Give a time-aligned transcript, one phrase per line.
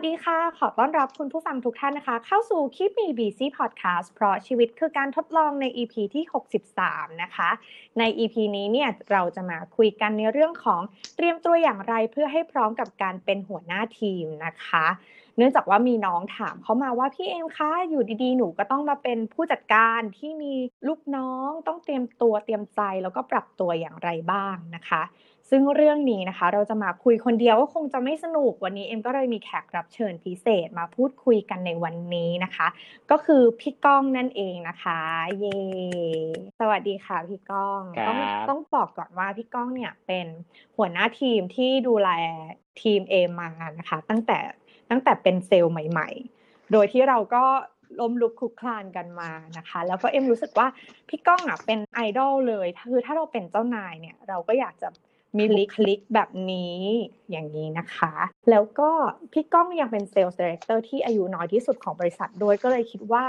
[0.00, 6.24] วัสดีค่ะ ขอต้อนรับคุณผู้ฟังทุกท่านนะคะ เข้าสู่ Keep Me Busy Podcast เพราะชีวิตคือการทดลองใน EP ที่
[6.72, 7.50] 63 นะคะ
[7.98, 10.80] ใน EP นี้เนี่ยเราจะมาคุยกันในเรื่องของ
[11.16, 14.86] เตรียมตัวอย่างไรเพื่อให้พร้อมกับการเป็นหัวหน้าทีมนะคะ
[15.36, 20.54] เนื่องจากว่ามีน้องถามเขามาว่าพี่เอ็มคะอยู่ดีๆ หนูก็ต้องมาเป็นผู้จัดการที่มี
[20.88, 25.02] ลูกน้องต้องเตรียมตัวเตรียมใจแล้วก็ปรับตัวอย่างไรบ้างนะคะ
[25.50, 32.68] ซึ่งเรื่องนี้นะคะ เราจะมาคุยคนเดียวก็คงจะไม่สนุกวันนี้เอ็มก็เลยมีแขกรับเชิญพิเศษมาพูดคุยกันในวันนี้นะคะ
[33.10, 34.98] ก็คือพี่ก้องนั่นเองนะคะ
[35.38, 35.58] เย่
[36.60, 40.26] สวัสดีค่ะพี่ก้องต้องต้องบอกก่อนว่าพี่ก้องเนี่ยเป็น
[40.76, 42.10] หัวหน้าทีมที่ดูแล
[42.82, 44.38] ทีมเอมานะคะ ตั้งแต่
[44.90, 46.08] ตั้งแต่เป็นเซลล์ใหม่
[46.40, 47.44] ๆ โดยที่เราก็
[48.00, 50.66] ล้มลุกคลุกคลานกันมานะคะ แล้วก็เอ็มรู้สึกว่า
[51.08, 54.88] พี่ก้องอะเป็นไอดอลเลยคือถ้าเราเป็นเจ้านายเนี่ย เราก็อยากจะ
[55.38, 56.78] มีบุคลิกแบบนี้
[57.30, 58.12] อย่างนี้นะคะ
[58.50, 58.90] แล้วก็
[59.32, 63.24] พี่ก้องยังเป็น sales director ที่อายุน้อยที่สุดของบริษัทด้วยก็เลยคิดว่า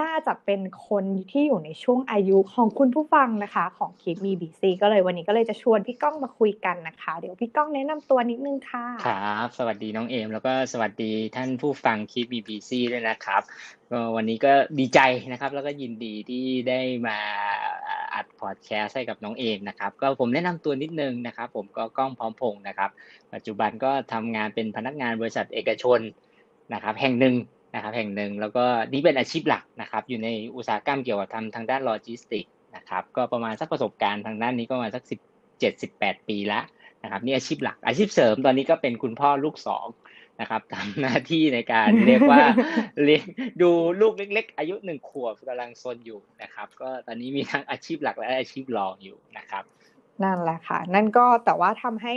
[0.00, 13.42] น่าจะเป็นคนที่อยู่ในช่วงอายุของคุณผู้ฟังนะคะ ของคลิปมีบีซีก็เลยวันนี้ก็เลยจะชวนพี่ก้องมาคุยกันนะคะ เดี๋ยวพี่ก้องแนะนำตัวนิดนึงค่ะครับสวัสดีน้องเอม แล้วก็สวัสดีท่านผู้ฟังคลิปมีบีซีด้วยนะครับ
[13.90, 15.00] ก็วันนี้ก็ดีใจ
[15.32, 17.18] นะครับ แล้วก็ยินดีที่ได้มา
[18.18, 22.90] อัดพอดแคสต์ให้กับน้องเอมนะครับ ก็ผมแนะนำตัวนิดนึงนะครับ ผมก็กล้องพร้อมพงศ์นะครับ
[23.34, 26.00] ปัจจุบันก็ทำงานเป็นพนักงานบริษัทเอกชน
[26.74, 27.34] นะครับ แห่งหนึ่ง
[27.74, 32.44] นะครับ แห่งหนึ่งแล้วก็นี่เป็นอาชีพหลักนะครับ อยู่ในอุตสาหกรรมเกี่ยวกับทำทางด้านโลจิสติก
[32.76, 35.20] นะครับ ก็ประมาณสักประสบการณ์ทางด้านนี้ก็ประมาณสักสิบ
[35.60, 36.60] เจ็ดสิบแปดปีละ
[37.02, 39.86] นะครับนี่อาชีพหลักอาชีพเสริมตอนนี้ก็เป็นคุณพ่อลูกสอง
[40.40, 42.44] นะครับทำหน้าที่ในการเรียกว่า
[43.02, 43.24] เลี้ยง
[43.62, 49.64] ดูลูกเล็ก ๆ อายุหนึ่งขวบกำลังซนอยู่นะครับ ก็ตอนนี้มีทั้งอาชีพหลักและอาชีพรองอยู่นะครับ
[50.22, 52.14] นั่นแหละค่ะ นั่นก็แต่ว่าทำให้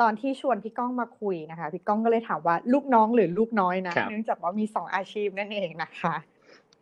[0.00, 6.14] ตอนที่ชวนพี่ก้องมาคุยนะคะพี่ก้องก็เลยถามว่าลูกน้องหรือลูกน้อยนะเนื่องจากว่ามีสองอาชีพนั่นเองนะคะ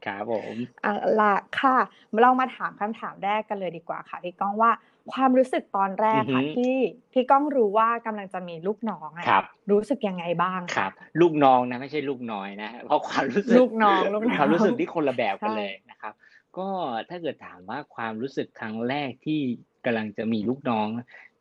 [0.04, 0.54] ครับผม
[0.84, 1.76] อะละค่ะ
[2.22, 4.70] เรามาถามคำถามแรกกันเลยดีกว่าค่ะพี่ก้องว่า
[5.12, 6.74] ความรู้สึกตอนแรกค่ะที่
[7.12, 9.24] พี่ก้องรู้ว่ากำลังจะมีลูกน้องอะ
[9.70, 16.12] รู้สึกยังไงบ้างครับ ลูกน้องนะไม่ใช่ลูกน้อยนะเพราะความรู้สึกลูกน้องลูกความรู้สึกที่คนละแบบกันเลยนะครับ
[16.58, 16.68] ก็
[17.08, 19.40] ถ้าเกิดถามว่าความรู้สึกครั้งแรกที่
[19.84, 20.88] กำลังจะมีลูกน้อง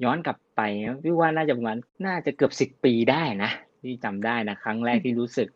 [0.03, 0.61] ย้อนกลับไป
[1.03, 3.51] พี่ว่าน่าจะประมาณน่าจะเกือบสิบปีได้นะ
[3.83, 5.47] ที่จำได้นะครั้งแรกที่รู้สึก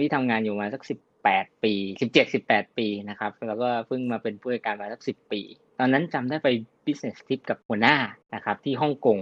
[0.00, 5.40] ที่ทำงานอยู่มาสักสิบแปดปีสิบเจ็ดสิบแปดปีนะครับ แล้วก็เพิ่งมาเป็นผู้จัดการมาสักสิบปี
[5.78, 6.48] ตอนนั้นจำได้ไป
[6.86, 7.96] business trip กับหัวหน้า
[8.34, 9.18] นะครับ ที่ฮ่องกง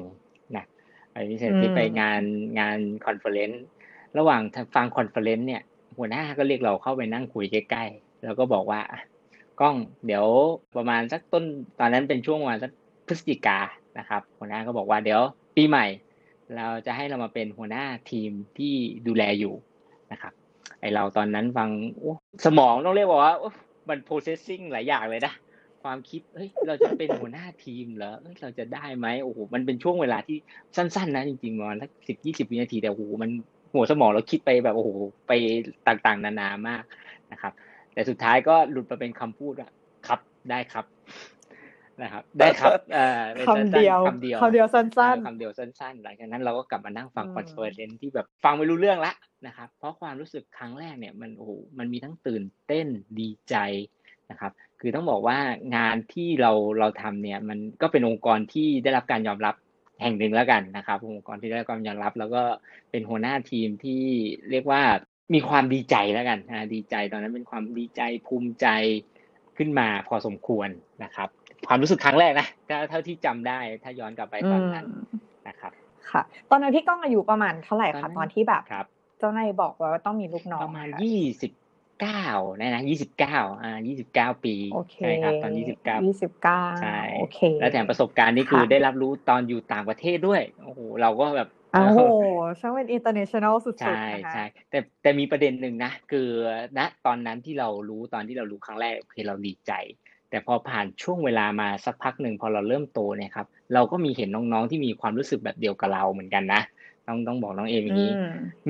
[0.56, 0.64] นะ
[1.12, 2.22] ไป business trip ไปงาน
[2.58, 3.64] งาน conference
[4.18, 4.40] ระหว่าง
[4.74, 5.62] ฟัง conference เนี่ย
[5.98, 8.80] หัวหน้าก็เรียกเราเข้าไปนั่งคุยใกล้ๆแล้วก็บอกว่า
[9.60, 10.26] กล้องเดี๋ยว
[10.76, 11.44] ประมาณสักต้น
[11.80, 12.72] ตอนนั้นเป็นช่วงวันสัก
[13.06, 13.58] พฤศจิกา
[13.98, 15.20] นะครับ หัวหน้าก็บอกว่าเดี๋ยว
[15.56, 15.86] ปีใหม่
[16.56, 18.74] เราจะให้เรามาเป็นหัวหน้าทีมที่
[19.06, 19.54] ดูแลอยู่
[20.12, 20.32] นะครับ
[20.80, 21.68] ไอเราตอนนั้นฟัง
[22.44, 23.34] สมองต้องเรียกว่า
[23.88, 25.34] มัน processing หลายอย่างเลยนะ
[25.86, 30.36] ความคิดเฮ้ยเราจะเป็นหัวหน้าทีมเหรอเฮ้ยเราจะได้ไหมโอ้โหมันเป็นช่วงเวลาที่
[30.76, 33.30] สั้น ๆ นะจริงๆประมาณสักสิบยี่สิบวินาทีแต่โอ้โหมัน
[33.74, 34.91] หัวสมองเราคิดไปแบบโอ้โห
[35.28, 35.32] ไป
[35.86, 36.82] ต่างๆ นานามาก
[37.32, 37.52] นะครับ
[37.92, 39.70] แต่สุดท้ายก็หลุดมาเป็นคำพูดว่า
[40.06, 40.20] ครับ
[40.50, 40.84] ได้ครับ
[42.03, 42.72] นะครับ ได้ครับ
[43.48, 49.12] คำเดียวคำเดียวคำเดียวสั้นๆคำเดียวสั้นๆหลังจากนั้นเราก็กลับมานั่งฟัง conference ที่แบบฟังไม่รู้เรื่องละ
[49.47, 52.86] นะครับ เพราะความรู้สึกครั้งแรกเนี่ยมันโอ้โหมันมีทั้งตื่นเต้น
[53.18, 53.56] ดีใจ
[54.30, 55.38] นะครับ คือต้องบอกว่า
[55.76, 59.54] งานที่เราเราทำเนี่ยมันก็เป็นองค์กรที่ได้รับการยอมรับ
[60.03, 62.42] แห่งหนึ่งแล้วกันนะครับองค์กรที่ได้รับการยอมรับ แล้วก็
[62.91, 64.03] เป็นหัวหน้าทีมที่
[64.50, 64.82] เรียกว่า
[65.34, 68.66] มีความดีใจแล้วกันนะดีใจตอนนั้นเป็นความดีใจภูมิใจ
[69.56, 70.69] ขึ้นมาพอสมควร
[71.04, 71.28] นะครับ
[71.69, 72.47] ความรู้สึกครั้งแรกนะ
[72.91, 74.86] เท่าที่จำได้ถ้าย้อนกลับไปตอนนั้น
[75.48, 75.72] นะครับ
[76.10, 78.62] ค่ะ ตอนนั้นพี่ก้องอายุประมาณเท่าไหร่คะตอนที่แบบ
[79.19, 81.50] เจ้านายบอกว่าต้องมีลูกน้องประมาณยี่สิบ
[82.00, 82.24] เก้า
[82.58, 84.54] นะนะยี่สิบเก้าอ่ายี่สิบเก้าปี
[85.00, 92.00] ใช่ครับ ตอนยี่สิบเก้ายี่สิบเก้าใช่โอเคแล้วแถมประสบการณ์นี่คือได้รับรู้ตอนอยู่ต่างประเทศด้วยโอ้โหเราก็แบบโอ้โห
[92.60, 96.28] ช่างเป็น international สุดๆใช่ใช่แต่แต่มีประเด็นหนึ่งนะ คือ
[96.78, 99.72] ณตอนนั้นที่เรารู้ตอนที่เรารู้ครั้งแรกคือเราดีใจ
[100.30, 106.62] แต่พอผ่านช่วงเวลามาสักพักหนึ่งพอเราเริ่มโตเนี่ยครับเราก็มีเห็นน้องๆที่มีความรู้สึกแบบเดียวกับเราเหมือนกันนะ
[107.06, 108.12] ต้องต้องบอกน้องเอมอย่างนี้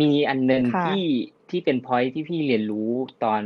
[0.01, 1.03] มีอันหนึ่งที่
[1.51, 2.91] ที่เป็นพอยที่พี่เรียนรู้
[3.25, 3.43] ตอน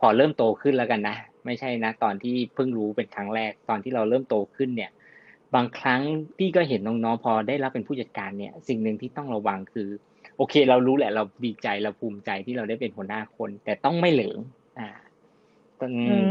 [0.00, 1.16] พอเริ่มโตขึ้นแล้วกันนะ
[1.46, 4.90] ไม่ใช่นะ ตอนที่เพิ่งรู้เป็นครั้งแรกตอนที่เราเริ่มโตขึ้นเนี่ย
[5.54, 6.00] บางครั้ง
[6.38, 9.88] พี่ก็เห็นน้องๆพอได้รับเป็นผู้จัดการเนี่ย สิ่งหนึ่งที่ต้องระวังคือ
[10.36, 14.38] โอเค เรารู้แหละ เราดีใจเราภูมิใจที่เราได้เป็นหัวหน้าคน แต่ต้องไม่เหลิง
[14.78, 14.88] อ่า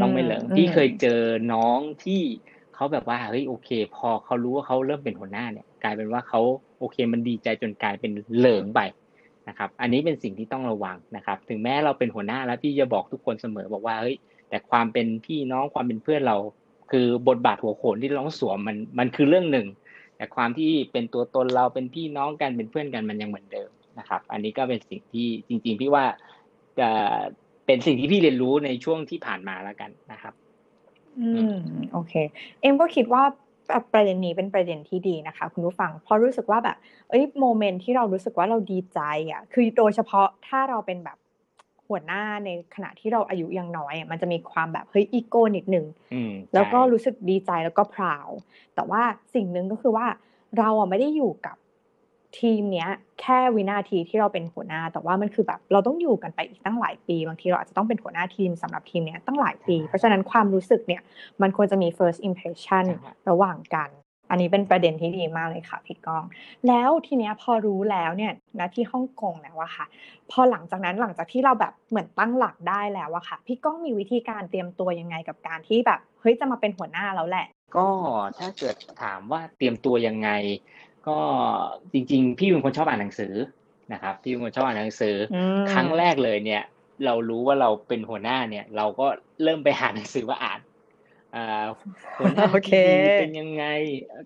[0.02, 1.20] ต้องไม่เหลิงพี่เคยเจอ
[1.52, 2.20] น้องที่
[2.74, 6.40] เขาแบบว่าเฮ้ยโอเค พอเขารู้ว่าเขาเริ่มเป็นหัวหน้าเนี่ย กลายเป็นว่าเขา
[6.78, 8.80] โอเค มันดีใจจนกลายเป็นเหลิงไป
[9.48, 14.16] นะครับ อันนี้เป็นสิ่งที่ต้องระวังนะครับ ถึงแม้เราเป็นหัวหน้าแล้วพี่จะบอกทุกคนเสมอบอกว่าเฮ้ย
[14.48, 16.36] แต่ความเป็นพี่น้องความเป็นเพื่อนเรา
[16.90, 19.66] คือบทบาทหัวโขนที่เราต้องสวมมันมันคือเรื่องหนึ่ง
[20.16, 26.04] แต่ความที่เป็นตัวตนเราเป็นพี่น้องกันเป็นเพื่อนกันมันยังเหมือนเดิมนะครับ อันนี้ก็เป็นสิ่งที่จริง ๆ พี่ว่า
[26.78, 26.88] จะ
[27.66, 30.34] เป็นสิ่งที่พี่เรียนรู้ในช่วงที่ผ่านมาแล้วกันนะครับ
[31.18, 31.56] อืม
[31.92, 32.14] โอเค
[32.60, 33.22] เอ็มก็คิดว่า
[33.92, 36.76] ประเด็นนี้เป็นประเด็นที่ดีนะคะ คุณผู้ฟังเพราะรู้สึกว่าแบบ
[37.10, 39.00] เอ้ยโมเมนต์ที่เรารู้สึกว่าเราดีใจ
[39.32, 41.16] อะคือโดยเฉพาะถ้าเราเป็นแบบ
[41.88, 45.86] หัวหน้าในขณะที่เราอายุยังน้อยมันจะมีความแบบเฮ้ยอีโก้นิดหนึ่ง
[46.54, 48.28] แล้วก็รู้สึกดีใจแล้วก็พราว
[48.74, 49.02] แต่ว่า
[49.34, 50.06] สิ่งหนึ่งก็คือว่า
[50.58, 51.56] เราอะไม่ได้อยู่กับ
[52.38, 52.88] ทีมเนี้ย
[53.20, 61.02] แค่วินาทีที่เราเป็นหัวหน้า แต่ว่ามันคือแบบเราต้องอยู่กันไปอีกตั้งหลายปี บางทีเราอาจจะต้องเป็นหัวหน้าทีมสำหรับทีมเนี้ยตั้งหลายปี เพราะฉะนั้นความรู้สึกเนี่ย
[61.42, 62.84] มันควรจะมี first impression
[63.28, 63.90] ระหว่างกัน
[64.30, 66.24] อันนี้เป็นประเด็นที่ดีมากเลยค่ะพี่ก้อง
[66.68, 69.86] แล้วทีเนี้ยพอรู้แล้วเนี่ยนะที่ฮ่องกงแล้วอะค่ะ
[70.30, 77.46] พอหลังจากนั้นหลังจากที่เราแบบเหมือนตั้งหลักได้แล้วอะค่ะ พี่ก้องมีวิธีการเตรียมตัวยังไงกับการที่แบบเฮ้ยจะมาเป็นหัวหน้าแล้วแหละ
[77.76, 77.88] ก็
[78.38, 80.30] ถ้าเกิดถามว่าเตรียมตัวยังไง
[81.08, 81.18] ก็
[81.92, 83.34] จริง ๆ พี่เป็นคนชอบอ่านหนังสือ
[83.92, 85.16] นะครับพี่เป็นคนชอบอ่านหนังสือ
[85.72, 86.62] ครั้งแรกเลยเนี่ย
[87.04, 89.06] เรารู้ว่าเราเป็นหัวหน้าเนี่ย เราก็
[89.42, 90.60] เริ่มไปหาหนังสือว่าอ่าน
[91.34, 91.66] อ่า
[92.18, 93.64] หัวหน้าที่ดีเป็นยังไง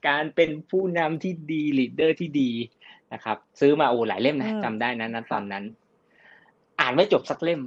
[0.09, 2.51] การเป็นผู้นำที่ดี leader ที่ดี
[3.13, 5.65] นะครับ ซื้อมาโอ้หลายเล่มนะจำได้นะนั้นตอนนั้น
[6.81, 7.61] อ่านไม่จบสักเล่ม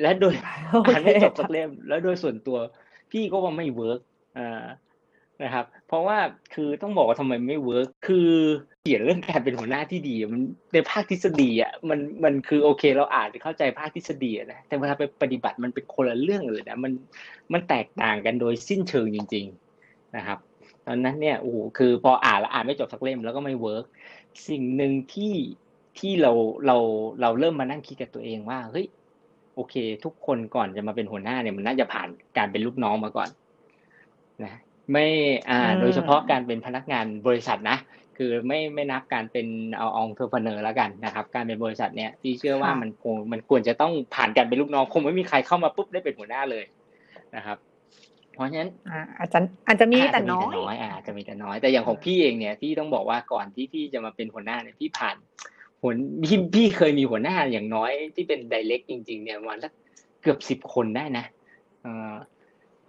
[0.00, 0.34] และโดย
[0.86, 2.58] อ่านไม่จบสักเล่ม แล้วโดยส่วนตัว
[3.10, 4.00] พี่ก็ว่าไม่ work
[4.38, 4.64] อ่า
[5.44, 6.18] นะครับ เพราะว่า
[6.54, 8.30] คือต้องบอกว่าทำไมไม่ work คือ
[8.82, 10.42] เขียนเรื่องการเป็นหัวหน้าที่ดี มัน
[10.72, 16.92] ในภาคทฤษฎีอะมันมันคือโอเค เราอ่านเข้าใจภาคทฤษฎีนะแต่เวลาไปปฏิบัติมันเป็นคนละเรื่องเลยนะมัน
[17.52, 19.46] มันแตกต่างกันโดยสิ้นเชิงจริง
[19.80, 20.38] ๆนะครับ
[20.86, 23.84] ตอนนั้นเนี่ยโอ้โหคือพออ่านแล้วอ่านไม่จบสักเล่มแล้วก็ไม่ work
[24.48, 25.34] สิ่งหนึ่งที่
[25.98, 26.32] ที่เรา
[26.66, 26.76] เรา
[27.20, 28.86] เราเริ่มมานั่งคิดกับตัวเองว่าเฮ้ย
[29.54, 29.74] โอเค
[30.04, 33.28] ทุกคนก่อนจะมาเป็นหัวหน้าเนี่ยมันน่าจะผ่านการเป็นลูกน้องมาก่อน
[34.44, 34.54] นะ
[34.92, 35.06] ไม่
[35.50, 37.78] อ่าโดยเฉพาะการเป็นพนักงานบริษัทนะ
[38.16, 39.46] คือไม่ไม่นับการเป็น
[39.78, 46.64] เอาองเทอร์เพเนอร์แล้วกันนะครับ การเป็นบริษัทเนี่ยที่เชื่อว่ามันคงมันควรจะต้องผ่านการเป็นลูกน้องคงไม่มีใครเข้ามาปุ๊บได้เป็นหัวหน้าเลย
[47.36, 47.58] นะครับ
[48.32, 48.70] เพราะฉะนั้น
[49.18, 55.16] อาจจะอาจจะมีแต่น้อยอาจจะมีแต่น้อย แต่อย่างของพี่เองเนี่ยที่ต้องบอกว่าก่อนที่พี่จะมาเป็นหัวหน้าเนี่ยพี่ผ่าน
[55.82, 55.92] หัว
[56.24, 59.72] พี่พี่เคยมีหัวหน้าอย่างน้อยที่เป็นไดเรกจริง ๆ เนี่ยวันละ
[60.22, 61.24] เกือบสิบคนได้นะ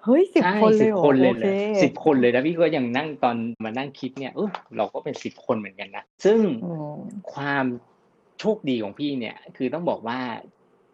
[0.08, 6.40] เฮ้ยสิบคนเลยคนเลยสิบคนเลยนะพี่ก็ยังนั่งตอนมานั่งคิดเนี่ยเออเราก็เป็นสิบคนเหมือนกันนะซึ่ง
[7.34, 7.66] ความ
[8.40, 10.20] โชคดีของพี่เนี่ย คือต้องบอกว่า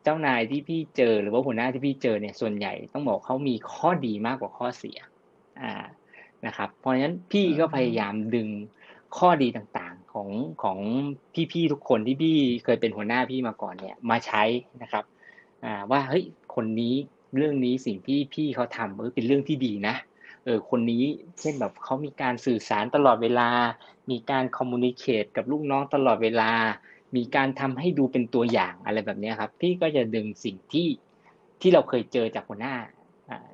[0.03, 4.97] เจ้านายที่พี่เจอหรือว่าหัวหน้าที่พี่เจอเนี่ยส่วนใหญ่ต้องบอกเขามีข้อดีมากกว่าข้อเสีย
[5.61, 5.73] อ่า
[6.45, 8.47] นะครับ เพราะฉะนั้นพี่ก็พยายามดึง
[9.17, 10.29] ข้อดีต่างๆของ
[10.63, 10.79] ของ
[11.51, 14.43] พี่ๆทุกคนที่พี่เคยเป็นหัวหน้าพี่มาก่อนเนี่ยมาใช้
[14.83, 15.03] นะครับ
[15.63, 16.23] อ่าว่าเฮ้ย
[16.55, 16.95] คนนี้
[17.37, 19.95] เรื่องนี้สิ่งที่พี่เขาทำเออเป็นเรื่องที่ดีนะ
[20.45, 21.03] เออคนนี้
[21.39, 23.49] เช่นแบบเขามีการสื่อสารตลอดเวลา
[24.11, 26.51] มีการคอมมูนิเคตกับลูกน้องตลอดเวลา
[27.15, 30.87] มีการทำให้ดูเป็นตัวอย่างอะไรแบบนี้ครับ พี่ก็จะดึงสิ่งที่
[31.61, 32.75] ที่เราเคยเจอจากหัวหน้า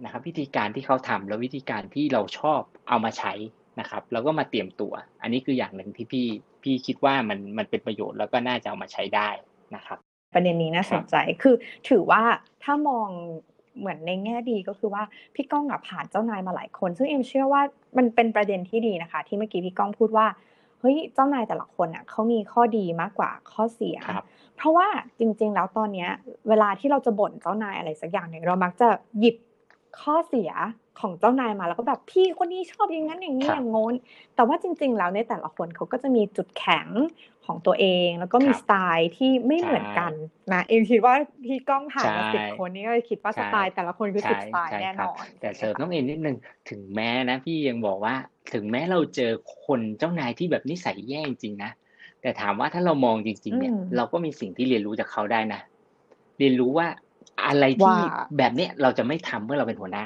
[0.04, 3.34] นะครับ วิธีการที่เขาทำแล้ววิธีการที่เราชอบเอามาใช้
[3.80, 6.28] นะครับ แล้วก็มาเตรียมตัว อันนี้คืออย่างหนึ่งที่พี่
[6.64, 9.30] พี่คิดว่ามันมันเป็นประโยชน์แล้วก็น่าจะเอามาใช้ได้
[9.76, 9.98] นะครับ
[10.33, 11.56] ประเด็นนี้น่าสนใจคือ
[11.90, 12.24] ถือว่า
[12.64, 13.09] ถ้ามอง
[13.78, 15.04] เหมือนในแง่ดีก็คือว่า
[15.35, 17.61] พี่ก้องอะผ่านเจ้านายมาหลายคน ซึ่งเอ็มเชื่อว่า
[17.97, 20.28] มันเป็นประเด็นที่ดีนะคะ ที่เมื่อกี้พี่ก้องพูดว่า
[20.80, 23.97] เฮ้ยเจ้านายแต่ละคนอะเขามีข้อดีมากกว่าข้อเสีย
[24.57, 24.88] เพราะว่า
[25.19, 26.09] จริง ๆ แล้วตอนเนี้ย
[26.49, 28.88] เวลาที่เราจะบ่นเจ้านายอะไรสักอย่างหนึ่งเรามักจะ
[29.19, 29.35] หยิบ
[30.02, 30.52] ข้อเสีย
[31.01, 33.94] ของเจ้านายมาแล้วก็แบบพี่คนนี้ชอบอย่างนั้นอย่างนี้อย่างงน
[34.35, 36.87] แต่ว่าจริง ๆ แล้วในแต่ละคนเขาก็จะมีจุดแข็ง
[37.45, 40.11] ของตัวเอง แล้วก็มีสไตล์ที่ไม่เหมือนกัน
[40.53, 41.13] นะเอ็มคิดว่า
[41.45, 46.37] พี่ก้องผ่านมาสิบคนนี้ก็คิดว่าสไตล์แต่ละคนคือสิบสไตล์แน่นอนแต่เสริมต้องเอ็นนิดนึง
[46.69, 48.15] ถึงแม้นะพี่ยังบอกว่า
[48.53, 49.31] ถึงแม้เราเจอ
[49.65, 51.71] คนเจ้านายที่แบบนิสัยแย่จริงนะ
[52.21, 55.61] แต่ถามว่าถ้าเรามองจริง ๆ เนี่ย เราก็มีสิ่งที่เรียนรู้จากเขาได้นะ
[56.39, 56.87] เรียนรู้ว่า
[57.47, 57.97] อะไรที่
[58.37, 60.06] แบบเนี้ยเราจะไม่ทำเมื่อเราเป็นหัวหน้า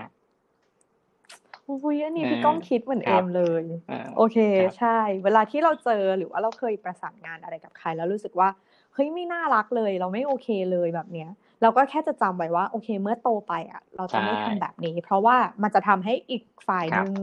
[1.67, 3.63] อุ้ยอันนี้พี่ก้องคิดเหมือนเอมเลย
[4.17, 4.37] โอเค
[4.77, 8.49] ใช่ เวลาที่เราเจอหรือว่าเราเคยประสานงานอะไรกับใคร แล้วรู้สึกว่า
[8.93, 11.29] เฮ้ยไม่น่ารักเลย เราไม่โอเคเลยแบบเนี้ย
[11.61, 17.13] เราก็แค่จะจำไว้ว่าโอเค เมื่อโตไปอะ เราจะไม่ทำแบบนี้ เพราะว่ามันจะทำให้อีกฝ่ายหนึ่ง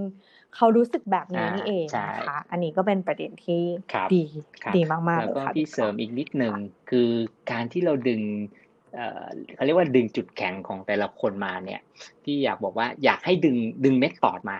[0.57, 3.63] เขารู้สึกแบบนี้นี่เองนะคะอันนี้ก็เป็นประเด็นที่
[4.13, 4.23] ดี
[4.77, 6.55] ดีมากๆเลยค่ะพี่เสริมอีกนิดหนึ่ง
[6.91, 7.09] คือ
[7.51, 8.23] การที่เราดึง
[9.55, 11.81] เขาเรียกว่าดึงจุดแข็งของแต่ละคนมาเนี่ย
[12.25, 14.59] ที่อยากบอกว่าอยากให้ดึงดึงเมธอดมา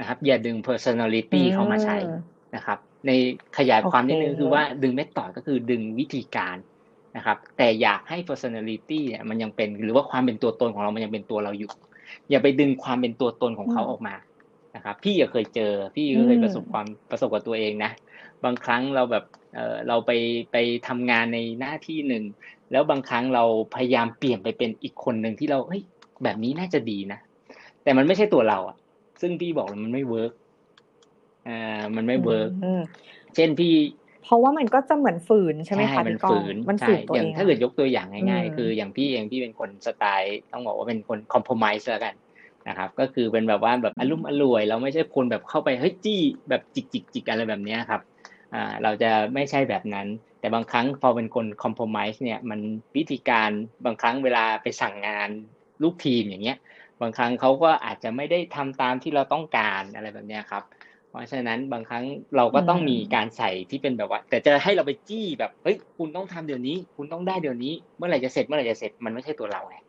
[0.00, 1.96] นะครับ อย่าดึง personality เข้ามาใช้
[2.54, 3.10] นะครับ ใน
[3.58, 6.56] ขยายความนิดนึงโอเคคือว่าดึงเมธอดก็คือดึงวิธีการ
[7.16, 11.70] นะครับ แต่อยากให้ personality เนี่ยมันยังเป็นหรือว่าความเป็นตัวตนของเรามันยังเป็นตัวเราอยู่
[12.30, 14.14] อย่าไปดึงความเป็นตัวตนของเขาออกมา
[14.76, 17.90] นะครับ พี่ก็เคยเจอ พี่ก็เคยประสบความประสบกับตัวเองนะ
[18.44, 20.10] บางครั้งเราแบบเออเราไป
[20.52, 20.56] ไป
[20.88, 22.24] ทำงานในหน้าที่หนึ่ง
[22.70, 25.82] แล้วบางครั้งเราพยายามเปลี่ยนไปเป็นอีกคนหนึ่งที่เราเฮ้ย
[26.24, 27.18] แบบนี้น่าจะดีนะ
[27.82, 28.76] แต่มันไม่ใช่ตัวเราอะ
[29.20, 30.32] ซึ่งพี่บอกเลยมันไม่ work
[31.48, 32.82] อ่ามันไม่ work อืม
[33.34, 33.74] เช่นพี่
[34.22, 42.14] เพราะว่ามันก็จะเหมือนฝืนใช่ไหมคะมัพี่ก้องฝืนมันใช่ฝืนตัวอย่าเองงถ้าเกิดยกตัวอย่างง่ายอืมๆคืออย่างพี่เองพี่เป็นคนสไตล์ต้องบอกว่าเป็นคนคอมโพมไ s ์แล้วกัน
[42.68, 48.00] นะครับก็คือเป็นแบบว่าแบบอารมณ์อร่วย เราไม่ใช่คนแบบเข้าไปเฮ้ยจี้แบบจิกจิกจิกอะไรแบบเนี้ยครับ
[48.54, 50.06] อ่าเราจะไม่ใช่แบบนั้น
[50.40, 52.60] แต่บางครั้งพอเป็นคนคอมโพมไ s ์เนี่ยมัน
[52.96, 53.50] วิธีการ
[53.84, 55.28] บางครั้งเวลาไปสั่งงาน
[55.82, 56.58] ลูกทีมอย่างเงี้ย
[57.00, 60.64] บางครั้งเขาก็อาจจะไม่ได้ทำตามที่เราต้องการอะไรแบบเนี้ยครับ
[61.10, 62.04] เพราะฉะนั้นบางครั้ง
[62.36, 69.85] เราก็ต้องมีการใส่ที่เป็นแบบว่า แต่จะให้เราไปจี้แบบเฮ้ยคุณต้องทำเดี๋ยวนี้ คุณต้องได้เดี๋ยวนี้ เมื่อไหร่จะเสร็จเมื่อไหร่จะเสร็จมันไม่ใช่ตัวเราไงอ่า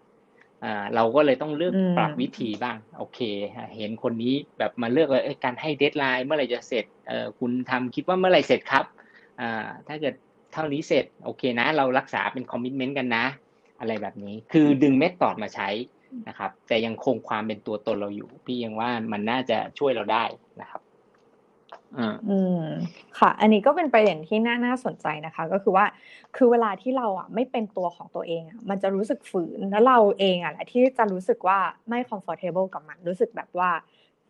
[0.96, 3.20] เราก็เลยต้องเลือกอืมปรับวิธีบ้าง โอเค
[3.78, 8.86] เห็นคนนี้แบบมาเลือกเลยเอ้ยการให้ deadline เมื่อไหร่จะเสร็จเออคุณทำคิดว่าเมื่อไหร่เสร็จครับ
[9.42, 10.16] อ่าถ้าเกิด
[10.54, 13.26] เท่านี้เสร็จโอเคนะ เรารักษาเป็น commitment กันนะ
[13.80, 15.70] อะไรแบบนี้คือดึง method มาใช้
[16.28, 20.24] นะครับ แต่ยังคงความเป็นตัวตนเราอยู่ พี่ยังว่ามันน่าจะช่วยเราได้
[20.62, 20.82] นะครับ
[21.98, 22.64] อ่าอืม
[23.20, 25.86] ค่ะ อันนี้ก็เป็นประเด็นที่น่าน่าสนใจนะคะ ก็คือว่า
[26.36, 33.70] คือเวลาที่เราอะไม่เป็นตัวของตัวเองอะมันจะรู้สึกฝืนแล้วเราเองอะแหละที่จะรู้สึกว่าไม่ comfortable กับมันรู้สึกแบบว่า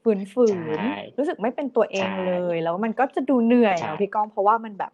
[0.03, 0.47] ฝืนฝื
[0.77, 4.91] นใช่รู้สึกไม่เป็นตัวเองใช่เลย แล้วมันก็จะดูเหนื่อยใช่เนาะพี่ก้องเพราะว่ามันแบบ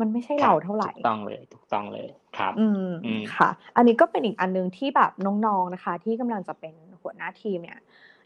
[0.00, 2.06] มันไม่ใช่เราเท่าไหร่ถูกต้องเลยถูกต้องเลย
[2.38, 5.12] ครับ อืมอืมค่ะ อันนี้ก็เป็นอีกอันนึงที่แบบ
[5.46, 7.78] น้องๆนะคะ ที่กำลังจะเป็นหัวหน้าทีมเนี่ย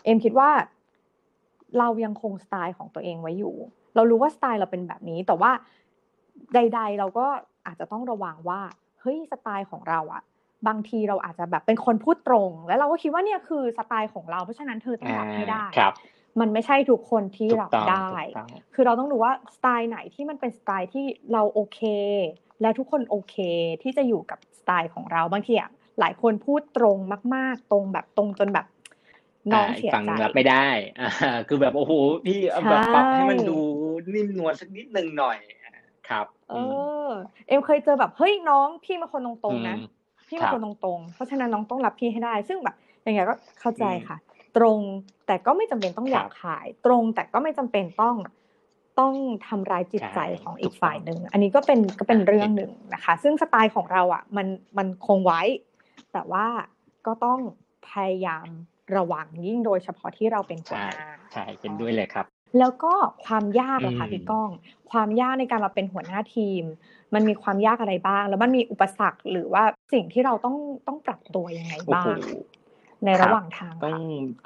[0.05, 0.51] เอ็มคิดว่า
[1.79, 3.55] เรายังคงสไตล์ของตัวเองไว้อยู่
[3.95, 5.51] เรารู้ว่าสไตล์เราเป็นแบบนี้ แต่ว่า
[6.55, 7.27] ใด ๆ เราก็
[7.67, 8.61] อาจจะต้องระวังว่า
[9.01, 10.23] เฮ้ยสไตล์ของเราอะ
[10.69, 15.95] บางทีเราอาจจะแบบเป็นคนพูดตรง แล้วเราก็คิดว่าเนี่ยคือสไตล์ของเราเพราะฉะนั้นเธอต้องรับให้ได้ครับ
[16.41, 21.81] มันไม่ใช่ทุกคนที่ถูกรับต้องได้ถูกต้องคือเราต้องดูว่าสไตล์ไหนที่มันเป็นสไตล์ที่เราโอเค
[22.61, 23.37] และทุกคนโอเค
[23.83, 26.99] ที่จะอยู่กับสไตล์ของเราบางทีอะหลายคนพูดตรง
[27.35, 28.67] มาก ๆ ตรงแบบตรงจนแบบ
[29.51, 30.69] น้องาเสียฝั่งใจรับไม่ได้
[31.01, 31.93] อ่าคือแบบโอ้โห
[32.27, 33.59] พี่เอาแบบใช่ปรับให้มันดู
[34.15, 35.39] นิ่มนวลสักนิดนึงหน่อย
[36.09, 36.55] ครับ เอ
[37.07, 37.09] อ
[37.49, 39.87] เอ็มเคยเจอแบบเฮ้ยน้องพี่เป็นคนตรงๆนะอืม
[40.29, 44.17] พี่เป็นครับคนตรงๆ เพราะฉะนั้นน้องต้องรับพี่ให้ได้ ซึ่งแบบอย่างเงี้ยก็เข้าใจอืมค่ะ
[44.57, 44.79] ตรง
[45.27, 48.17] แต่ก็ไม่จำเป็นต้องครับหยาบคาย ตรงแต่ก็ไม่จำเป็นต้อง
[49.01, 49.15] ต้อง
[49.47, 54.47] ทำร้ายจิตใจใช่ของอีถูกกต้องฝ่ายหนึ่งอันนี้ก็เป็นก็เป็นอ่าเรื่องเห็นหนึ่งนะคะ ซึ่งสไตล์ของเราอะ มัน
[54.79, 55.43] มันคงไว้
[56.13, 56.47] แต่ว่า
[57.07, 57.39] ก็ต้อง
[57.91, 58.47] พยายาม
[58.97, 62.27] ระวังยิ่งโดยเฉพาะที่เราเป็นหัวใช่หน้าใช่เป็นด้วยเลยครับ
[62.59, 62.95] แล้วก็
[63.25, 64.51] ความยากล่ะคะอืมพี่ก้อง
[64.91, 66.65] ความยากในการมาเป็นหัวหน้าทีม
[67.15, 70.57] มันมีความยากอะไรบ้าง แล้วมันมีอุปสรรคหรือว่าสิ่งที่เราต้อง
[70.87, 72.21] ต้องปรับตัวยังไงโอ้บ้าโหง
[73.05, 74.01] ในระหว่างทางต้องค่ะ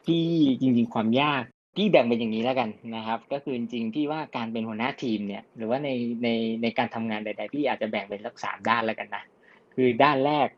[0.07, 0.27] พี่
[0.61, 1.43] จริง ๆ ความยาก
[1.77, 5.89] พี่แบ่งเป็นอย่างนี้แล้วกันนะครับ ก็คือจริงๆพี่ว่าการเป็นหัวหน้าทีมเนี่ย หรือว่าใน
[6.23, 6.29] ใน
[6.63, 9.25] ในการทำงานใดๆพี่อาจจะแบ่งเป็นสักสามด้านแล้วกันนะ
[9.75, 10.49] คือด้านแรก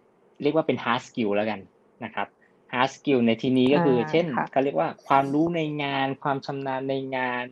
[0.42, 1.60] เรียกว่าเป็น hard skill แล้วกัน
[2.04, 2.28] นะครับ
[2.72, 7.44] hard skill ในที่นี้ก็คืออ่าเช่นค่ะเขาเรียกว่าความรู้ในงาน ความชำนาญในงาน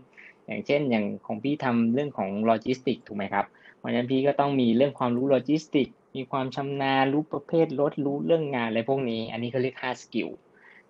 [0.46, 3.46] อย่างเช่น อย่างของพี่ทำเรื่องของโลจิสติกถูกไหมครับ
[3.76, 10.30] เพราะฉะนั้นพี่ก็ต้องมีเรื่องความรู้โลจิสติก มีความชำนาญรู้ประเภทรถรู้เรื่องงานอะไรพวกนี้ อันนี้เขาเรียก hard skill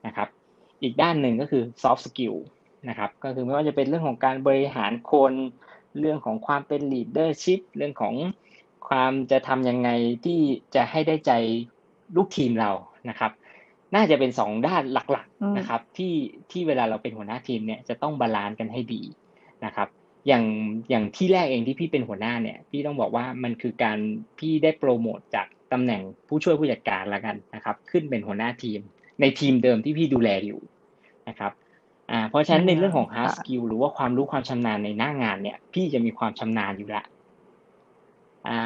[0.07, 0.29] นะครับ
[0.83, 2.37] อีกด้านหนึ่งก็คือ soft skill
[2.89, 5.33] นะครับ ก็คือไม่ว่าจะเป็นเรื่องของการบริหารคน
[5.99, 8.15] เรื่องของความเป็น leadership เรื่องของ
[8.89, 9.91] ความจะทำยังไง
[10.25, 10.41] ที่
[10.75, 11.33] จะให้ได้ใจ
[12.17, 12.71] ลูกทีมเรา
[13.09, 13.33] นะครับ
[13.97, 16.15] น่าจะเป็นสองด้านหลักอืมๆนะครับ ที่
[16.51, 19.03] ที่เวลาเราเป็นหัวหน้าทีมเนี่ยจะต้อง balance กันให้ดี
[19.65, 19.89] นะครับ
[20.27, 20.45] อย่าง
[20.91, 23.99] อย่างที่แรกเองที่พี่เป็นหัวหน้าเนี่ยพี่ต้องบอกว่ามันคือการ
[24.39, 28.81] พี่ได้โปรโมทจากตำแหน่งผู้ช่วยผู้จัดการละกันนะครับ ขึ้นเป็นหัวหน้าทีม
[29.21, 30.61] ในทีมเดิมที่พี่ดูแลอยู่
[31.29, 31.53] นะครับ
[32.11, 37.05] อ่าเพราะฉะนั้นในเรื่องของ hard ค่ะ skill หรือว่าความรู้ความชำนาญในหน้างานเนี่ย พี่จะมีความชำนาญอยู่ละ
[38.49, 38.61] อ่า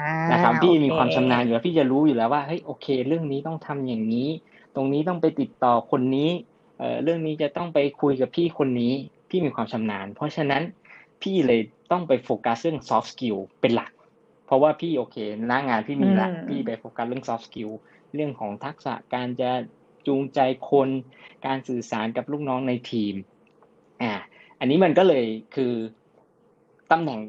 [0.00, 4.28] อ่านะครับพี่โอเคมีความชำนาญอยู่แล้วพี่จะรู้อยู่แล้วว่าเฮ้ยโอเค เรื่องนี้ต้องทำอย่างนี้
[4.74, 6.30] ตรงนี้ต้องไปติดต่อคนนี้
[6.78, 8.92] เอ่อเรื่องนี้จะต้องไปคุยกับพี่คนนี้
[9.30, 10.62] พี่มีความชำนาญ เพราะฉะนั้น
[11.22, 11.60] พี่เลย
[11.92, 13.92] ต้องไปโฟกัสเรื่อง soft skill เป็นหลัก
[14.46, 15.16] เพราะว่าพี่โอเค
[15.48, 17.70] หน้างานพี่มีละอืมพี่ไปโฟกัสเรื่อง soft skill
[18.14, 19.50] เรื่องของทักษะการจะ
[20.06, 20.40] จูงใจ
[20.70, 20.88] คน
[21.46, 23.14] การสื่อสารกับลูกน้องในทีม
[24.02, 24.12] อ่า
[24.58, 25.72] อันนี้มันก็เลยคือ
[26.92, 27.20] ตำแหน่ง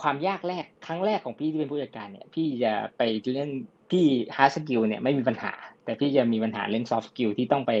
[0.00, 3.50] ความยากแรกครั้งแรกของพี่ที่เป็นผู้จัดการเนี่ย พี่จะไปเรื่อง
[3.90, 4.04] พี่
[4.36, 5.52] hard skill เนี่ยไม่มีปัญหา
[5.84, 7.72] แต่พี่จะมีปัญหาเรื่อง soft skill ที่ต้องไป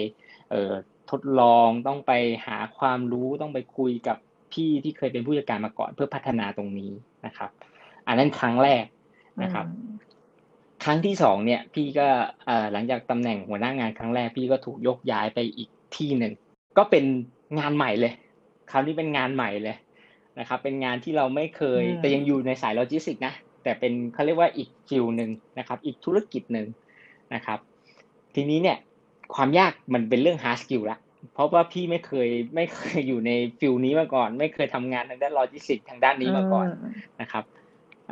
[0.50, 0.72] เอ่อ
[1.10, 2.12] ทดลองต้องไป
[2.46, 4.16] หาความรู้ต้องไปคุยกับ
[4.52, 6.92] พี่ที่เคยเป็นผู้จัดการมาก่อนเพื่อพัฒนาตรงนี้
[7.26, 7.50] นะครับ
[8.06, 8.84] อันนั้นครั้งแรก
[9.42, 9.66] นะครับ
[10.84, 12.06] ครั้งที่สองเนี่ย พี่ก็
[12.46, 16.32] เอ่อหลังจากตำแหน่งหัวหน้างานครั้งแรก พี่ก็ถูกยกย้ายไปอีกที่หนึ่ง
[16.78, 17.04] ก็เป็น
[17.58, 18.12] งานใหม่เลย
[18.70, 19.76] คราวนี้เป็นงานใหม่เลย
[20.38, 23.34] นะครับ เป็นงานที่เราไม่เคยอืมแต่ยังอยู่ในสายโลจิสติกส์นะ
[23.64, 26.66] แต่เป็นเขาเรียกว่าอีกฟิลหนึ่งนะครับ อีกธุรกิจหนึ่ง
[27.34, 27.58] นะครับ
[28.34, 28.78] ทีนี้เนี่ย
[29.34, 30.98] ความยากมันเป็นเรื่อง hard skill ละ
[31.32, 36.86] เพราะว่าพี่ไม่เคยไม่เคยอยู่ใน field นี้มาก่อน ไม่เคยทำงานทางด้านโลจิสติกส์ทางด้านนี้มาก่อนม
[37.20, 37.44] นะครับ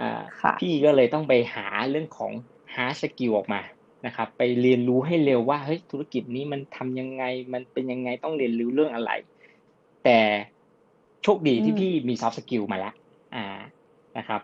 [0.01, 2.33] อ่าค่ะพี่ก็เลยต้องไปหาเรื่องของ
[2.75, 3.61] hard skill ออกมา
[4.07, 9.11] นะครับ ไปเรียนรู้ให้เร็วว่าเฮ้ยธุรกิจนี้มันทำยังไงมันเป็นยังไงต้องเรียนรู้เรื่องอะไร
[10.05, 10.19] แต่
[11.23, 12.95] โชคดีที่อืมพี่มี soft skill มาแล้ว
[13.35, 13.47] อ่า
[14.19, 14.41] นะครับ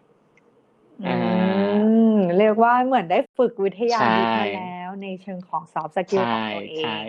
[1.01, 1.79] อือ่า
[2.11, 7.05] มเรียกว่าเหมือนได้ฝึกวิทยาใช่ยุทธ์มาแล้วในเชิงของ soft skill ขใช่องตัวเอใช่ง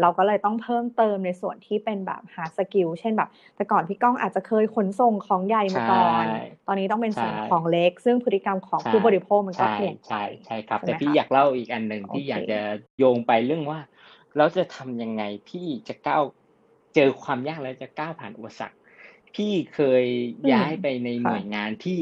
[0.00, 12.54] เราก็เลยต้องเพิ่มเติมในส่วนที่เป็นแบบ hard skill เช่นแบบ แต่ก่อนพี่ก้องอาจจะเคยขนส่งของใหญ่มาก่อนใช่ตอนนี้ต้องเป็นส่วนใช่ของเล็ก ซึ่งพฤติกรรมของใช่ผู้บริโภคมันก็ใช่เปลี่ยนไปใช่ใช่ครับใช่ไหมแต่พี่คะอยากเล่าอีกอันหนึ่งที่โอเคอยากจะ
[12.96, 13.80] โยงไปเรื่องว่า
[14.36, 16.22] เราจะทำยังไงที่จะก้าว
[16.94, 18.76] เจอความยากแล้วจะก้าวผ่านอุปสรรค
[19.34, 20.04] พี่เคย
[20.50, 21.92] ย้ายไปในหน่วยงานที่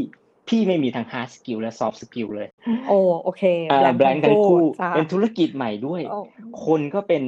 [0.50, 2.48] พี่ไม่มีทั้ง hard skill และ soft skill เลย
[2.88, 3.42] โอ้โอเค
[3.98, 6.18] แบรนด์ทั้งคู่ใช่เป็นธุรกิจใหม่ด้วยโอ้
[6.66, 7.22] คนก็เป็น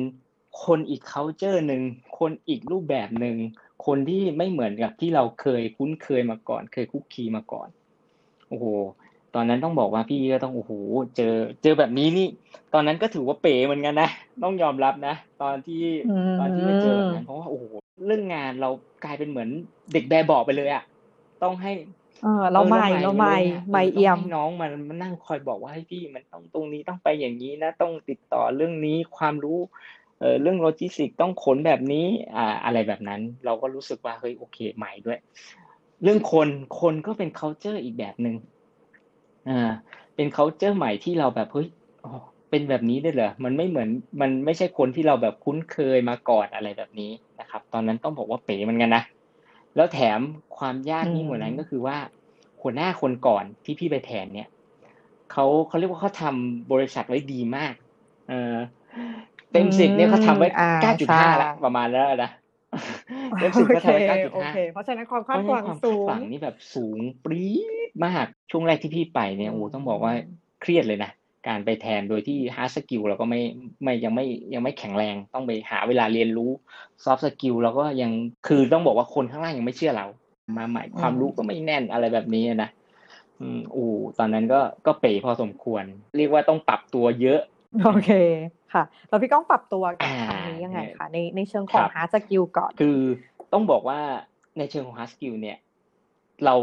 [0.65, 1.83] คนอีก culture หนึ่ง
[2.19, 3.37] คนอีกรูปแบบหนึ่ง
[3.87, 7.69] คนที่ไม่เหมือนกับที่เราเคยคุ้นเคยมาก่อน เคยคุกคีมาก่อน
[8.49, 8.67] โอ้โห
[9.35, 10.73] ตอนนั้นต้องบอกว่าพี่ก็ต้องโอ้โห
[11.17, 12.29] เจอเจอแบบนี้นี่
[12.75, 14.11] ตอนนั้นก็ถือว่าเป๋เหมือนกันนะ
[14.43, 17.65] ต้องยอมรับนะตอนที่อืมตอนที่ไปเจอแบบนั้นเพราะว่าโอ้โห
[18.07, 18.71] เรื่องงานเรา
[19.05, 19.49] กลายเป็นเหมือน
[19.93, 20.83] เด็กแบบบอกไปเลยอะ
[21.43, 21.73] ต้องให้
[22.23, 29.59] เออเราใหม่เราใหม่ลยอะใหม่เอี่ยมต้องให้น้องมันมานั่งคอยบอกว่าให้พี่มันต้องตรงนี้ต้องไปอย่างนี้นะต้องติดต่อเรื่องนี้ความรู้
[30.19, 35.19] เออเรื่องโลจิสติกส์ต้องขนแบบนี้อ่าอะไรแบบนั้น เราก็รู้สึกว่าเฮ้ยโอเคใหม่ด้วย
[36.03, 36.49] เรื่องคน
[36.81, 38.37] คนก็เป็น culture อีกแบบหนึ่ง
[39.47, 39.53] อ่า
[40.15, 41.67] เป็น culture ใหม่ที่เราแบบเฮ้ย
[42.03, 42.11] อ๋อ
[42.51, 43.89] เป็นแบบนี้ได้วยเหรอ มันไม่เหมือน
[44.21, 49.03] มันไม่ใช่คนที่เราแบบคุ้นเคยมาก่อนอะไรแบบนี้นะครับ ตอนนั้นต้องบอกว่าเป๋เหมือนกันนะ
[49.77, 50.21] แล้วแถม
[50.59, 51.97] ความยากยิ่งกว่านั้นก็คือว่า
[52.63, 54.49] หัวหน้าคนก่อนที่พี่ไปแทนเนี่ย
[55.33, 57.75] เขาเขาเรียกว่าเขาทำบริษัทไว้ดีมาก
[58.31, 58.57] เออ
[59.53, 62.31] เต็มสิบเนี่ยเขาทำไว้อ่าเก้าจุดห้าใช่ละประมาณแล้วนะ
[63.41, 67.53] เต็มสิบเขาทำไว้เก้าจุดโอห้าเคเพราะฉะนั้นความเพคาดราะฉะหนั้วันงความสูคาดงหวังนี่แบบสูงปรี๊
[67.89, 70.13] ดมากช่วงแรกที่พี่ไปเนี่ยโอ้โหอืมต้องบอกว่า
[70.61, 71.11] เครียดเลยนะ
[71.47, 73.41] การไปแทนโดยที่ hard skill เราก็ไม่
[73.83, 76.51] ไม่ยังไม่ยังไม่แข็งแรงต้องไปหาเวลาเรียนรู้
[77.05, 78.11] soft skill เราก็ยัง
[78.47, 80.07] คือต้องบอกว่าคนข้างล่างยังไม่เชื่อเรา
[80.57, 82.71] มาใหม่ความรู้ก็ไม่แน่นอะไรแบบนี้นะ
[83.41, 83.85] อืมอู
[84.19, 85.85] ตอนนั้นก็ก็เป๋พอสมควร
[86.17, 87.41] เรียกว่าต้องปรับตัวเยอะ
[87.85, 88.11] โอเค
[88.73, 92.99] ค่ะแล้วพี่ก้องปรับตัวกับอ่าคำนี้ยังไงคะในในเชิงของครับ hard skill ก่อนคือ
[93.53, 94.01] ต้องบอกว่า
[94.59, 95.59] ในเชิงของ hard skill เนี่ย
[96.45, 96.55] เรา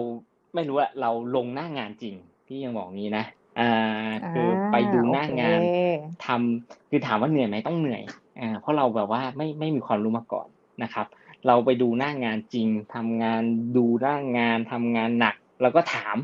[0.55, 2.15] ไม่รู้ว่าเราลงหน้างานจริง
[2.47, 3.25] พี่ยังบอกงี้นะ
[3.59, 5.79] อ่าคือไปดูหน้างานโอเค
[6.25, 8.01] ทำคือถามว่าเหนื่อยไหมต้องเหนื่อย
[8.39, 10.47] อ่าเพราะเราแบบว่าไม่ไม่มีความรู้มาก่อน
[10.83, 11.07] นะครับ
[11.47, 13.41] เราไปดูหน้างานจริงทำงาน
[13.77, 16.17] ดูหน้างานทำงานหนักเราก็ถาม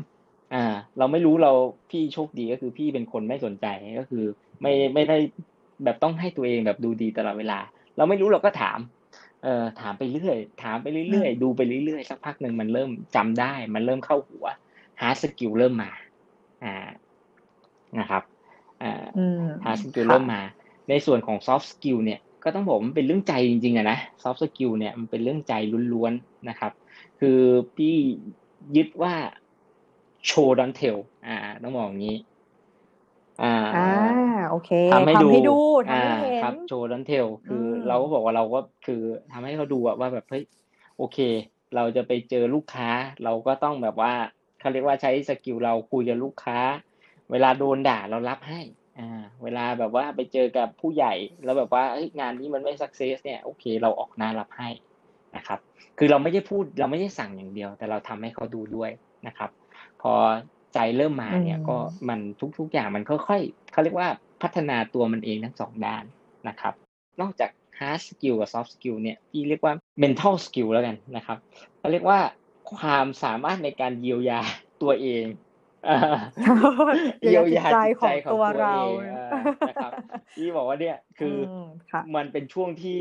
[0.54, 1.52] อ่าเราไม่รู้เรา
[1.90, 3.66] พี่โชคดีก็คือพี่เป็นคนไม่สนใจ
[4.00, 4.24] ก็คือ
[4.62, 5.16] ไม่ไม่ได้
[5.84, 7.58] แบบต้องให้ตัวเองแบบดูดีตลอดเวลา
[7.96, 8.78] เราไม่รู้เราก็ถาม
[9.42, 14.46] เอ่อถามไปเรื่อยถามไปเรื่อยๆดูไปเรื่อยๆสักพักหนึ่งมันเริ่มจำได้ มันเริ่มเข้าหัว
[15.00, 15.90] hard skill เริ่มมา
[16.62, 16.88] อ่า
[18.00, 18.22] นะครับ
[18.82, 20.40] อ่าอืม hard skill ค่ะเริ่มมา
[20.88, 25.52] ในส่วนของ soft skill เนี่ยก็ต้องบอกว่ามันเป็นเรื่องใจจริงๆอะนะ soft skill เนี่ยมันเป็นเรื่องใจ
[25.92, 26.72] ล้วนๆนะครับ
[27.20, 27.38] คือ
[27.76, 27.94] พี่
[28.76, 29.14] ยึดว่า
[30.28, 32.16] show don't tell อ่า ต้องบอกอย่างนี้
[33.42, 33.80] อ่าอ่า
[34.48, 35.56] โอเคทำให้ดูให้ดู
[35.88, 40.44] ทำอ่าให้เห็นครับโชว์ดันเทลคืออมเราก็บอกว่าเราก็คือทำให้เขาดูอะว่าแบบเฮ้ย
[40.96, 41.18] โอเค
[41.74, 42.88] เราจะไปเจอลูกค้า
[43.24, 44.12] เราก็ต้องแบบว่า
[44.58, 46.58] เขาเรียกว่าใช้ skill เราคุยกับลูกค้า
[47.30, 48.60] เวลาโดนด่าเรารับให้
[48.98, 54.68] อ่า เวลาแบบว่าไปเจอกับผู้ใหญ่ แล้วแบบว่าเอ้ยงานนี้มันไม่ success เนี่ยโอเค เราออกหน้ารับให้
[55.36, 55.60] นะครับ
[55.98, 58.90] คือเราไม่ได้พูดเราไม่ได้สั่งอย่างเดียว แต่เราทำให้เขาดูด้วย
[59.26, 59.50] นะครับ
[60.02, 60.12] พอ
[60.74, 61.76] ใจเริ่มมาเนี่ยอืมก็
[62.08, 62.20] มัน
[62.58, 64.08] ทุกๆอย่างมันค่อยๆเขาเรียกว่า
[64.42, 66.04] พัฒนาตัวมันเองทั้งสองด้าน
[66.48, 66.74] นะครับ
[67.20, 71.38] นอกจาก hard skill กับ soft skill เนี่ยที่เรียกว่า mental skill แล้วกันนะครับ
[71.78, 72.20] เขาเรียกว่า
[72.72, 74.40] ความสามารถในการเยียวยา
[74.82, 75.45] ตัวเองอ่า
[77.22, 79.92] เยียวยาจิตใจของจิตตัวเราองอ่านะครับ
[80.36, 83.00] พี่บอกว่าเนี่ยคืออมค่ะมันเป็นช่วงที่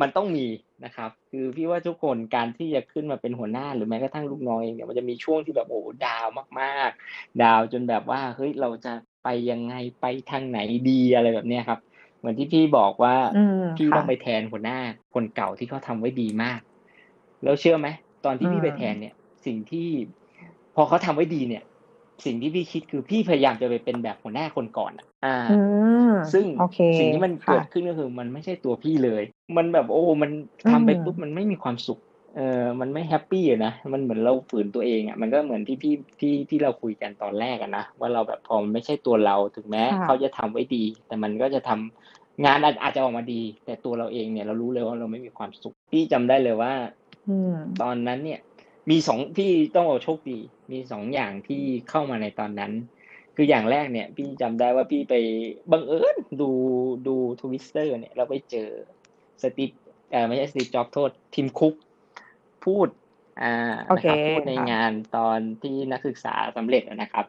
[0.00, 0.46] มันต้องมี
[0.84, 6.26] นะครับ คือพี่ว่าทุกคนการที่จะขึ้นมาเป็นหัวหน้าหรือแม้กระทั่งลูกน้องเองเนี่ยมันจะมีช่วงที่แบบโอ้โหดาว
[6.60, 8.92] มากๆ ดาวจนแบบว่าเฮ้ยเราจะ
[9.24, 10.58] ไปยังไงไปทางไหน
[10.90, 11.80] ดีอะไรแบบเนี้ยครับ
[12.18, 14.78] เหมือนที่พี่บอกว่าอืมพี่ค่ะต้องไปแทนหัวหน้า
[15.14, 16.60] คนเก่าที่เขาทำไว้ดีมาก
[17.42, 17.88] แล้วเชื่อไหม
[18.24, 19.14] ตอนที่พี่ไปแทนเนี่ย
[19.46, 19.88] สิ่งที่
[20.74, 21.62] พอเขาทำไว้ดีเนี่ย
[22.24, 25.52] สิ่งที่พี่คิดคือพี่พยายามจะไปเป็นแบบหัวหน้าคนก่อนอะอ่าอื
[26.10, 29.22] มซึ่งโอเคสิ่งที่มันค่ะเกิดขึ้นก็คือมันไม่ใช่ตัวพี่เลย
[29.56, 30.30] มันแบบโอ้ มัน
[30.70, 32.00] ทำไปอืมปุ๊บมันไม่มีความสุข
[32.36, 46.72] เออมันไม่ happy อะนะ มันเหมือนเราฝืนตัวเองอะ มันก็เหมือนที่พี่ที่ที่เราคุยกันตอนแรกอะนะ ว่าเราแบบพอมันไม่ใช่ตัวเรา ถึงแม้ค่ะเขาจะทำไว้ดี แต่มันก็จะทำงานอาจอาจจะออกมาดี แต่ตัวเราเองเนี่ยเรารู้เลยว่าเราไม่มีความสุข พี่จำได้เลยว่า
[47.26, 48.40] อืมตอนนั้นเนี่ย
[48.90, 50.38] มีสองพี่ต้องบอกโชคดี
[50.72, 52.72] มีสองอย่างที่เข้ามาในตอนนั้น
[53.36, 55.14] คืออย่างแรกเนี่ย พี่จำได้ว่าพี่ไป
[55.72, 56.50] บังเอิญดู
[57.06, 58.68] ดูทวิสเตอร์เนี่ยเราไปเจอ
[59.42, 59.70] Steve
[60.10, 61.74] เอ่อไม่ใช่ Steve Jobs โทษที Tim Cook
[62.64, 62.88] พูด
[63.42, 63.54] อ่า
[63.88, 67.26] โอนะเคครับพูดในค่ะงานตอนที่นักศึกษาสำเร็จอะนะครับ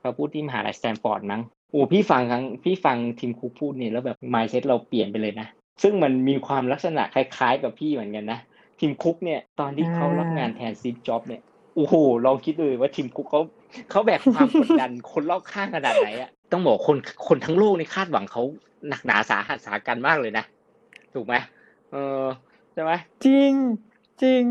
[0.00, 5.48] เขาพูดที่มหาลัยสแตนฟอร์ดมั้งโอ้พี่ฟังครั้งพี่ฟัง Tim Cook พูดเนี่ยแล้วแบบ mindset เราเปลี่ยนไปเลยนะ
[5.82, 8.38] ซึ่งมันมีความลักษณะคล้ายๆกับพี่เหมือนกันนะ
[8.78, 11.42] Tim Cook เนี่ย ตอนที่เขารับงานแทน Steve Jobs เนี่ย
[11.74, 11.94] โอ้โห
[12.26, 13.42] ลองคิดดูเลยว่า Tim Cook เขา
[13.90, 16.96] เขาแบกความกดดันคนรอบข้างขนาดไหนอะต้องบอกคน
[17.28, 18.42] คนทั้งโลกในคาดหวังเขา
[18.88, 20.44] หนักหนาสาหัสสากรรจ์มากเลยนะ
[21.14, 21.34] ถูกไหม
[21.92, 22.24] เออ
[22.72, 22.92] ใช่ไหม
[23.26, 23.52] จริง
[24.22, 24.42] จริง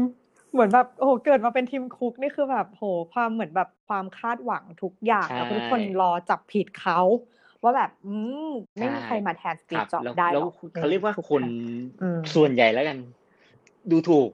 [0.51, 2.83] เหมือนแบบโอ้โหเกิดมาเป็น Tim Cook นี่คือแบบโห
[3.13, 6.99] ความเหมือนแบบความคาดหวังทุกอย่างใช่แล้วทุกคนรอจับผิดเขา
[7.63, 8.13] ว่าแบบอื
[8.49, 11.41] มไม่มีใช่ใครมาแทน Steve Jobs คฟรับจ็อบแล้วได้หรอกแล้รวเขาเรียกว่าทุกคน
[12.01, 12.97] อืมส่วนใหญ่แล้วกัน
[13.91, 14.29] ดูถูก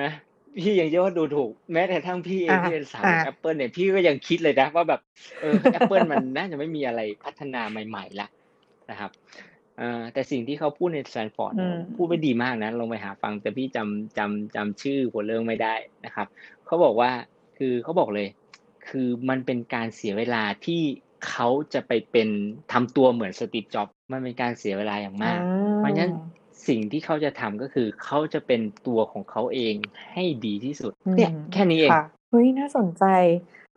[0.00, 0.12] นะ
[0.58, 5.00] พี่ยังเชื่อว่าดูถูกแม้แต่ทั้งพี่เองอ่าที่เป็นสาวกอ่าแอปเปิลเนี่ยพี่ก็ยังคิดเลยนะว่าแบบ
[5.40, 8.28] เออแอปเปิลมันน่าจะไม่มีอะไรพัฒนาใหม่ๆละ
[8.90, 9.10] นะครับ
[9.78, 16.26] เอ่อแต่สิ่งที่เขาพูดในแซนฟอร์ดอืมพูดไว้ดีมากนะลองไปหาฟังแต่พี่จำจำจำชื่อหัวเรื่องไม่ได้นะครับ
[16.66, 17.10] เขาบอกว่า
[17.58, 18.28] คือเขาบอกเลย
[18.88, 20.80] คือมันเป็นการเสียเวลาที่
[21.28, 22.28] เขาจะไปเป็น
[22.72, 25.40] ทำตัวเหมือนสตีฟจ็อบส์มันเป็นการเสียเวลาอย่างมาก
[25.78, 26.12] เพราะฉะนั้น
[26.68, 29.74] สิ่งที่เขาจะทำก็คือเขาจะเป็นตัวของเขาเอง
[30.12, 33.04] ให้ดีที่สุดอืมเนี่ยแค่นี้เองค่ะเฮ้ยน่าสนใจ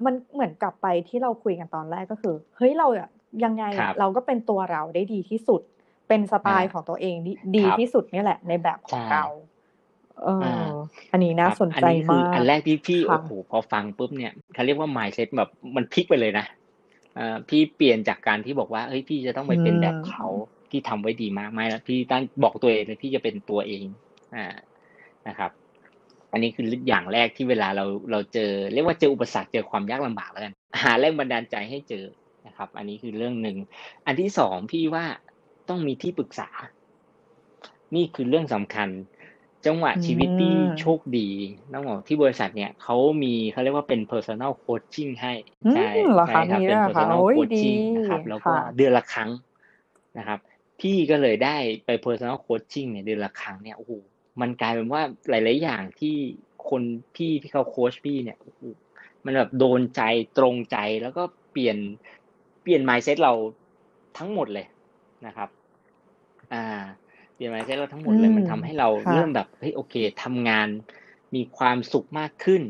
[0.06, 3.10] มันเหมือนกลับไปที่เราคุยกันตอนแรกก็คือเฮ้ยเราอะ
[3.44, 5.62] ยังไงครัอะบเราก็เป็นตัวเราได้ดีที่สุด
[6.08, 9.26] เป็นสไตล์อ่าของตัวเองที่ดีครับที่สุดเนี่ยแหละ ในแบบของใช่เรา
[10.24, 10.70] เอออ่า
[11.12, 16.46] อันนี้น่าครับสนอัใจนี้คือมากอันแรกที่พี่ค่ะโอ้โหพอฟังปุ๊บเนี่ยเขาเรียกว่า mindset แบบมันพลิกไปเลยนะ
[17.16, 20.28] เอ่อพี่เปลี่ยนจากการที่บอกว่าเฮ้ยพี่จะต้องไปเป็นแบบเขา
[20.74, 23.84] ที่ทำไว้ดีมากไม่แล้วพี่ตั้งบอกตัวเองเลยพี่จะเป็นตัวเอง
[24.36, 24.46] อ่า
[25.28, 25.52] นะครับ
[26.32, 32.06] อันนี้คืออย่างแรกที่เวลาเราเราเจอ เรียกว่าเจออุปสรรคเจอความยากลำบากแล้วกันหาแรงบันดาลใจให้เจอ
[32.48, 33.58] นะครับ อันนี้คือเรื่องหนึ่ง
[34.06, 35.06] อันที่สองพี่ว่า
[35.70, 36.50] ต้องมีที่ปรึกษา
[37.96, 38.90] นี่คือเรื่องสำคัญ
[39.66, 41.30] จังหวะชีวิตที่อืมโชคดี
[41.74, 45.34] ต้องบอกที่บริษัทเนี่ยเขามีเขาเรียกว่าเป็น personal coaching ให้
[45.66, 49.30] อืมใช่เหรอคะใช่ครับมีเป็ด้นวยเหรอคะ personal โอ้ย coaching ดีนะครับ แล้วก็ค่ะเดือนละครั้ง
[50.18, 50.40] นะครับ
[50.84, 53.92] พี่ก็เลยได้ไป personal coaching เนี่ยเดือนละครั้งเนี่ยโอ้โห
[54.42, 56.16] มันกลายเป็นว่าหลาย ๆ อย่างที่
[56.70, 56.82] คน
[57.16, 58.62] พี่ที่เขาโค้ชพี่เนี่ยโอ้โห
[59.26, 60.02] มันแบบโดนใจ
[60.38, 61.78] ตรงใจแล้วก็เปลี่ยน
[62.64, 63.34] เปลี่ยน mindset เรา
[64.18, 64.66] ทั้งหมดเลย
[65.26, 65.50] นะครับ
[66.54, 66.66] อ่า
[67.34, 70.68] เปลี่ยน mindset เราทั้งหมดเลยอืมมันทำให้เราค่ะเริ่มแบบเฮ้ยโอเคทำงาน
[71.36, 72.62] มีความสุขมากขึ้น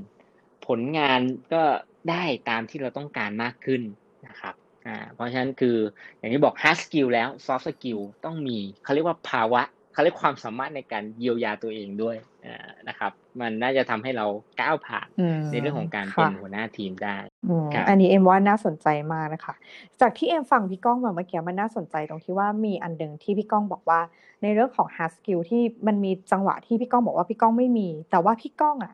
[0.68, 1.20] ผลงาน
[1.54, 1.64] ก็
[2.10, 3.82] ได้ตามที่เราต้องการมากขึ้น
[4.28, 5.78] นะครับ อ่าเพราะฉะนั้นคือ
[6.18, 9.62] อย่างที่บอก hard skill แล้ว soft skill ต้องมีเขาเรียกว่าภาวะ
[9.94, 12.16] เขาเรียกความสามารถในการเยียวยาตัวเองด้วย
[12.46, 14.26] อ่านะครับ มันน่าจะทำให้เรา
[14.62, 17.18] ก้าวผ่านอืมในเรื่องของการเป็นค่ะหัวหน้าทีมได้
[17.48, 19.54] อืมครับอันนี้เอ็มว่าน่าสนใจมากนะคะ
[20.02, 24.00] จากที่เอ็มฟังพี่ก้องมาเมื่อกี้มันน่าสนใจตรงที่ว่ามีอันหนึ่งที่พี่ก้องบอกว่า
[24.42, 28.94] ในเรื่องของ hard skill ที่มันมีจังหวะที่พี่ก้องบอกว่าพี่ก้องไม่มี แต่ว่าพี่ก้องอะ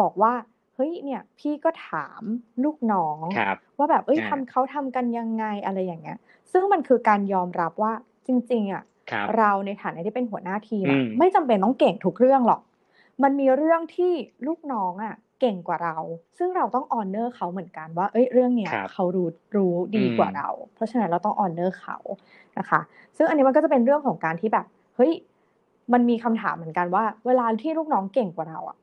[0.00, 2.22] บอกว่าเฮ้ยเนี่ย พี่ก็ถาม
[2.64, 6.18] ลูกน้องครับว่าแบบเอ้ยอ่าทำเขาทำกันยังไงอะไรอย่างเงี้ย
[6.52, 7.92] ซึ่งมันคือการยอมรับว่า
[8.26, 12.60] จริง ๆอะครับเราในฐานะที่เป็นหัวหน้าทีมอะอืมไม่จำเป็นต้องเก่งทุกเรื่องหรอก
[13.22, 14.12] มันมีเรื่องที่
[14.46, 15.96] ลูกน้องอะเก่งกว่าเรา
[16.38, 21.96] ซึ่งเราต้อง honor เขาเหมือนกันว่า เอ้ยเรื่องเนี้ยครับเขารู้รู้ดีกว่าอืมเรา เพราะฉะนั้นเราต้อง honor เขา
[22.58, 22.80] นะคะ
[23.16, 24.66] ซึ่งอันนี้มันก็จะเป็นเรื่องของการที่แบบ
[24.96, 25.12] เฮ้ย
[25.92, 28.76] มันมีคำถามเหมือนกันว่า เวลาที่ลูกน้องเก่งกว่าเราอะ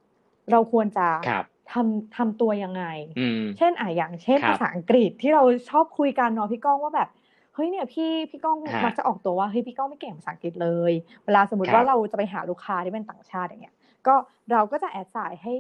[0.52, 2.84] เราควรจะครับ ทำทำตัวยังไง
[3.20, 7.10] อืมเช่นอะอย่างเช่นครับภาษาอังกฤษที่เราชอบคุยกันเนาะพี่ก้องว่าแบบ
[7.56, 10.94] เฮ้ยเนี่ยพี่พี่ก้องฮะมักจะออกตัวว่าเฮ้ยพี่ก้องไม่เก่งภาษาอังกฤษเลย
[11.26, 13.76] เวลาสมมติครับว่าเราจะไปหาลูกค้าที่เป็นต่างชาติอย่างเงี้ย
[14.08, 14.16] ก็
[14.52, 15.54] เราก็จะแอดสายให้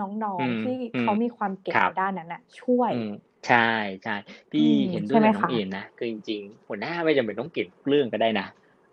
[0.00, 3.12] น้องอืมๆที่อืมเขามีความเก่งครับในด้านนั้นน่ะช่วยอืม
[3.46, 3.68] ใช่
[4.04, 4.16] ใช่
[4.52, 8.46] พี่อืมเห็นด้วใช่ยไหมกับน้องคะเอ็มนะคือจริงๆหัวหน้าไม่จำเป็นต้องเก่งทุกเรื่องก็ได้นะ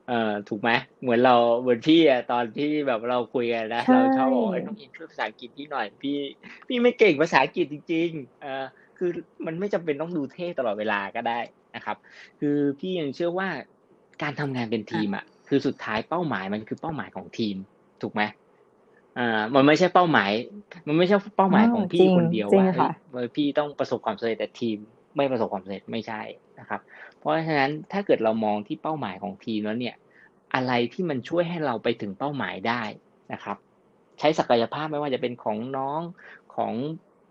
[0.08, 0.70] เอ่อถูกไหม
[1.02, 6.18] เหมือนเราเหมือนพี่อะตอนที่แบบเราคุยกันนะใช่เราชอบบอกเอ้ยน้องเอ็มช่วยภาษาอังกฤษพี่หน่อย พี่
[6.68, 8.64] พี่ไม่เก่งภาษาอังกฤษจริงๆเอ่อ
[8.98, 9.10] คือ
[9.46, 11.40] มันไม่จำเป็นต้องดูเท่ตลอดเวลาก็ได้
[11.76, 11.98] นะครับ
[12.40, 13.50] คือพี่ยังเชื่อว่า
[14.22, 17.56] การทำงานเป็นทีมอะคือสุดท้ายเป้าหมายมันคือเป้าหมายของทีม
[18.02, 18.22] ถูกไหม
[19.18, 20.32] อ่า มันไม่ใช่เป้าหมาย
[20.88, 22.68] มันไม่ใช่เป้าหมายของพี่คนเดียวว่า
[23.36, 24.78] พี่ต้องประสบความสำเร็จแต่ทีม
[25.16, 26.22] ไม่ประสบความสำเร็จไม่ใช่
[26.60, 26.82] นะครับ
[27.22, 29.96] เพราะฉะนั้นถ้าเกิดเรามองที่เป้าหมายของทีมแล้วเนี่ย
[30.54, 32.84] อะไรที่มันช่วยให้เราไปถึงเป้าหมายได้
[33.34, 33.58] นะครับ
[34.20, 36.02] ใช้ศักยภาพไม่ว่าจะเป็นของน้อง
[36.56, 36.74] ของ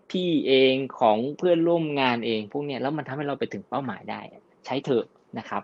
[0.09, 4.21] พี่เองของเพื่อนร่วมงานเองพวกเนี้ยแล้วมันทำให้เราไปถึงเป้าหมายได้
[4.65, 5.05] ใช้เถอะ
[5.39, 5.61] นะครับ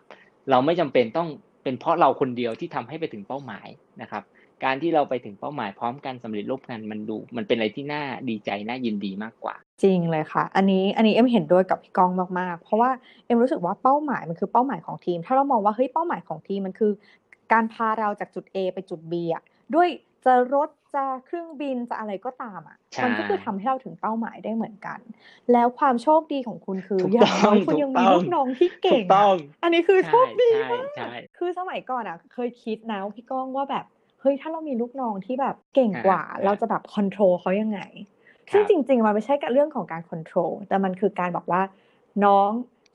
[0.49, 1.29] เราไม่จำเป็นต้อง
[1.63, 3.67] เป็นเพราะเราคนเดียวที่ทำให้ไปถึงเป้าหมาย
[4.01, 4.23] นะครับ
[4.63, 12.91] การที่เราไปถึงเป้าหมายพร้อมกันสำเร็จร่วมกันมันดู มันเป็นอะไรที่น่าดีใจน่ายินดีมากกว่า จริงเลยค่ะ อันนี้อันนี้เอ็มเห็นด้วยกับพี่กองมากๆ เพราะว่า
[13.26, 16.91] เอ็มรู้สึกว่าเป้าหมายมันคือเป้าหมายของทีม ถ้าเรามองว่าเฮ้ยเป้าหมายของทีมมันคือ
[17.54, 19.43] การพาเราจากจุด A ไปจุด B อะ
[19.76, 19.89] ด้วย
[20.26, 25.00] จะรถจะเครื่องบินจะอะไรก็ตามอะมันก็คือทำให้เราถึงเป้าหมายได้เหมือนกัน
[25.52, 29.06] แล้วความโชคดีของคุณคืออย่างน้อยคุณยังมีลูกน้องที่เก่ง
[29.63, 33.86] อันนี้คือโชคดีมากคือสมัยก่อนอะ เคยคิดนะพี่ก้องว่าแบบ
[34.21, 37.80] เฮ้ยถ้าเรามีลูกน้องที่แบบเก่งกว่า เราจะแบบ control เขายังไง
[38.53, 41.62] ซึ่งจริง ๆ มันไม่ใช่กับเรื่องของการ control แต่มันคือการบอกว่า
[42.25, 42.49] น้อง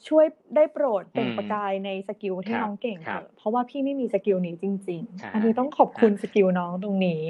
[0.09, 7.23] ช่วยได้โปรดเป็นประกายใน skill ที่น้องเก่งเถอะเพราะว่าพี่ไม่มี skill นี้จริง ๆ อันนี้ต้องขอบคุณ skill น้องตรงนี้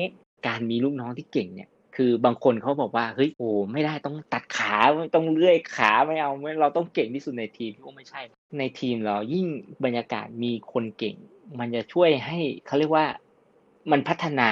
[0.46, 4.74] การมีลูกน้องที่เก่งเนี่ย คือบางคนเขาบอกว่าเฮ้ยโอ้ไม่ได้ต้องตัดขา
[5.14, 8.20] ต้องเลื่อยขาไม่เอาไม่เราต้องเก่งที่สุดในทีมก็ไม่ใช่
[8.59, 9.46] ในทีมเรายิ่ง
[9.85, 11.16] บรรยากาศมีคนเก่ง
[11.59, 13.07] มันจะช่วยให้เขาเรียกว่า
[13.90, 14.51] มันพัฒนา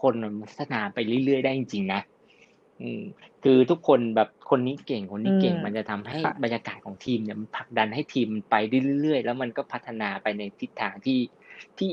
[0.00, 2.00] คนมันพัฒนาไปเรื่อยๆได้จริงๆนะ
[2.80, 3.02] อืม
[3.42, 8.54] คือทุกคนแบบคนนี้เก่งคนนี้เก่ง มันจะทำให้บรรยากาศของทีมเนี่ยมันผลักดันให้ทีมมันไป
[9.00, 11.18] เรื่อยๆแล้วมันก็พัฒนาไปในทิศทางที่
[11.78, 11.90] ที่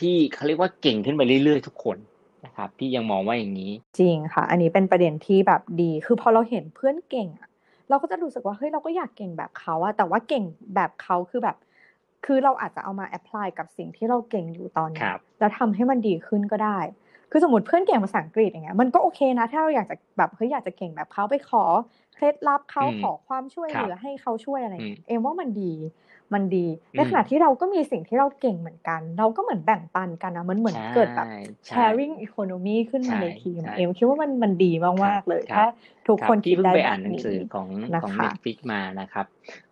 [0.00, 1.96] ที่เขาเรียกว่าเก่งขึ้นไปเรื่อยๆ ทุกคน
[2.44, 7.48] นะครับพี่ยังมองว่าอย่างนี้ จริงค่ะ อันนี้เป็นประเด็นที่แบบดี คือพอเราเห็นเพื่อนเก่งอะ
[7.88, 11.56] เราก็จะรู้สึกว่าเฮ้ยเราก็อยากเก่งแบบเขาอะแต่ว่าเก่งแบบเขาคือแบบ
[12.26, 16.78] คือเราอาจจะเอามาแอพพลายกับสิ่งที่เราเก่งอยู่ตอนนี้แล้วทำให้มันดีขึ้นก็ได้
[17.30, 21.64] คือสมมติเพื่อนเก่งภาษาอังกฤษอย่างเงี้ยมันก็โอเคนะ ถ้าเราอยากจะแบบเฮ้ยอยากจะเก่งแบบเขาไปขอ
[22.14, 24.74] เคล็ดลับเขาขอความช่วยเหลือให้เขาช่วยอะไร
[25.06, 25.72] เอ็มว่ามันดี
[26.34, 31.28] มันดีในขณะที่เราก็มีสิ่งที่เราเก่งเหมือนกัน เราก็เหมือนแบ่งปันกันนะมันเหมือนเกิดแบบ
[31.68, 34.72] sharing economy ขึ้นมาในทีมเอ็มคิดว่ามันมันดี
[35.04, 35.64] มากๆเลยถ้า
[36.08, 37.20] ทุกคนคิดได้แบบนี้
[37.54, 37.68] ของ
[38.02, 39.26] ของ Netflixิกมานะครับ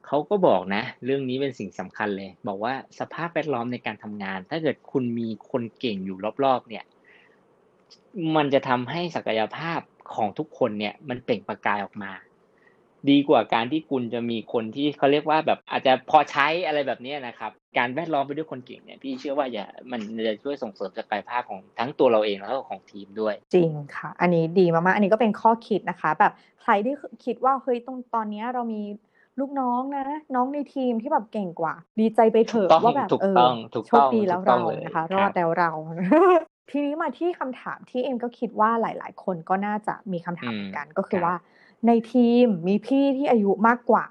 [0.07, 6.85] เขาก็บอกนะ เรื่องนี้เป็นสิ่งสำคัญเลย บอกว่าสภาพแวดล้อมในการทำงาน ถ้าเกิดคุณมีคนเก่งอยู่รอบๆ เนี่ย
[8.37, 9.81] มันจะทำให้ศักยภาพ
[10.15, 12.13] ของทุกคนเนี่ย มันเปล่งประกายออกมา
[13.11, 26.33] ดีกว่าการที่คุณจะมีคนที่เขาเรียกว่าแบบอาจจะพอใช้อะไรแบบนี้นะครับ การแวดล้อมไปด้วยคนเก่งเนี่ยพี่เชื่อว่าอย่ามันจะช่วยส่งเสริมศักยภาพของทั้งตัวเราเองแล้วก็ของทีมด้วย จริงค่ะ อันนี้ดีมากๆ อันนี้ก็เป็นข้อคิดนะคะ แบบ
[26.63, 28.83] ใครที่คิดว่าเฮ้ยตรงตอนนี้เรามี
[29.41, 33.37] ลูกน้องนะ น้องในทีมที่แบบเก่งกว่า ดีใจไปเถอะว่าแบบเออ
[33.87, 35.71] โชคดีแล้วเรานะคะ รอดแล้วเรา
[36.71, 41.35] ทีนี้มาที่คำถามที่เอ็มก็คิดว่าหลาย ๆ คนก็น่าจะมีคำถามเหมือนกันก็คือว่า
[41.87, 44.07] ในทีมมีพี่ที่อายุมากกว่า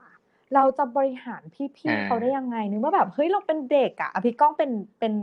[0.56, 1.42] เราจะบริหาร
[1.78, 5.14] พี่ๆเขาได้ยังไงนึกว่าแบบเฮ้ยเราเป็นเด็กอะพี่ก้องเป็นเป็น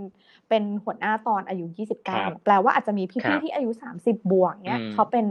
[0.48, 5.26] เป็นหัวหน้าตอนอายุยี่สิบเก้าแปลว่าอาจจะมีพี่ๆที่อายุสามสิบบวกเนี้ยเขาเป็น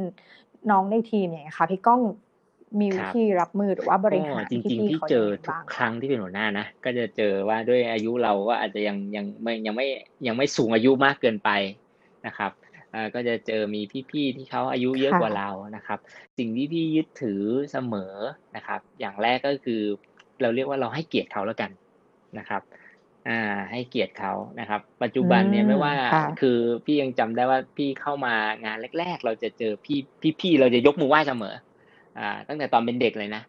[0.71, 2.01] น้องในทีมอย่างเงี้ยค่ะพี่ก้อง
[2.79, 9.87] มีวิธีรับมือหรือว่าบริหารจริงๆที่เจอทุกครั้งที่เป็นหัวหน้านะก็จะเจอว่าด้วยอายุเราก็อาจจะยังยังไม่ยังไม่
[10.27, 11.49] ยังไม่สูงอายุมากเกินไป
[12.25, 12.51] นะครับ
[13.15, 13.81] ก็จะเจอมี
[14.11, 15.99] พี่ๆที่เขาอายุเยอะกว่าเรานะครับ
[16.37, 18.13] สิ่งที่พี่ยึดถือเสมอ
[18.55, 19.81] นะครับ อย่างแรกก็คือ
[20.41, 21.71] เราเรียกว่าเราให้เกียรติเขาแล้วกัน
[22.39, 22.61] นะครับ
[23.27, 23.39] อ่า
[23.71, 25.93] ให้เกียรติเขานะครับ ปัจจุบันเนี่ยไม่ว่า
[26.41, 29.99] คือพี่ยังจำได้ว่าพี่เข้ามางานแรก ๆ เราจะเจอพี่
[30.41, 31.55] พี่ๆเราจะยกมือไหว้เสมอ
[32.19, 33.43] อ่า ตั้งแต่ตอนเป็นเด็กเลยนะ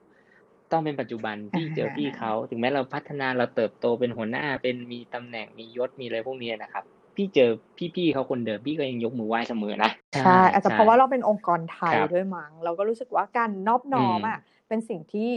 [0.72, 6.84] ต้องเป็นปัจจุบันพี่เจอพี่เขาถึงแม้เราพัฒนาเราเติบโตเป็นหัวหน้าเป็นมีตำแหน่งมียศมีอะไรพวกนี้นะครับ
[7.16, 7.50] พี่เจอ
[7.96, 9.90] พี่ๆเขาคนเดิมพี่ก็ยังยกมือไหว้เสมอนะ
[10.24, 15.28] ใช่อาจจะเพราะว่าเราเป็นองค์กรไทยด้วยมั้งเราก็รู้สึกว่าการนอบน้อมอะเป็นสิ่งที่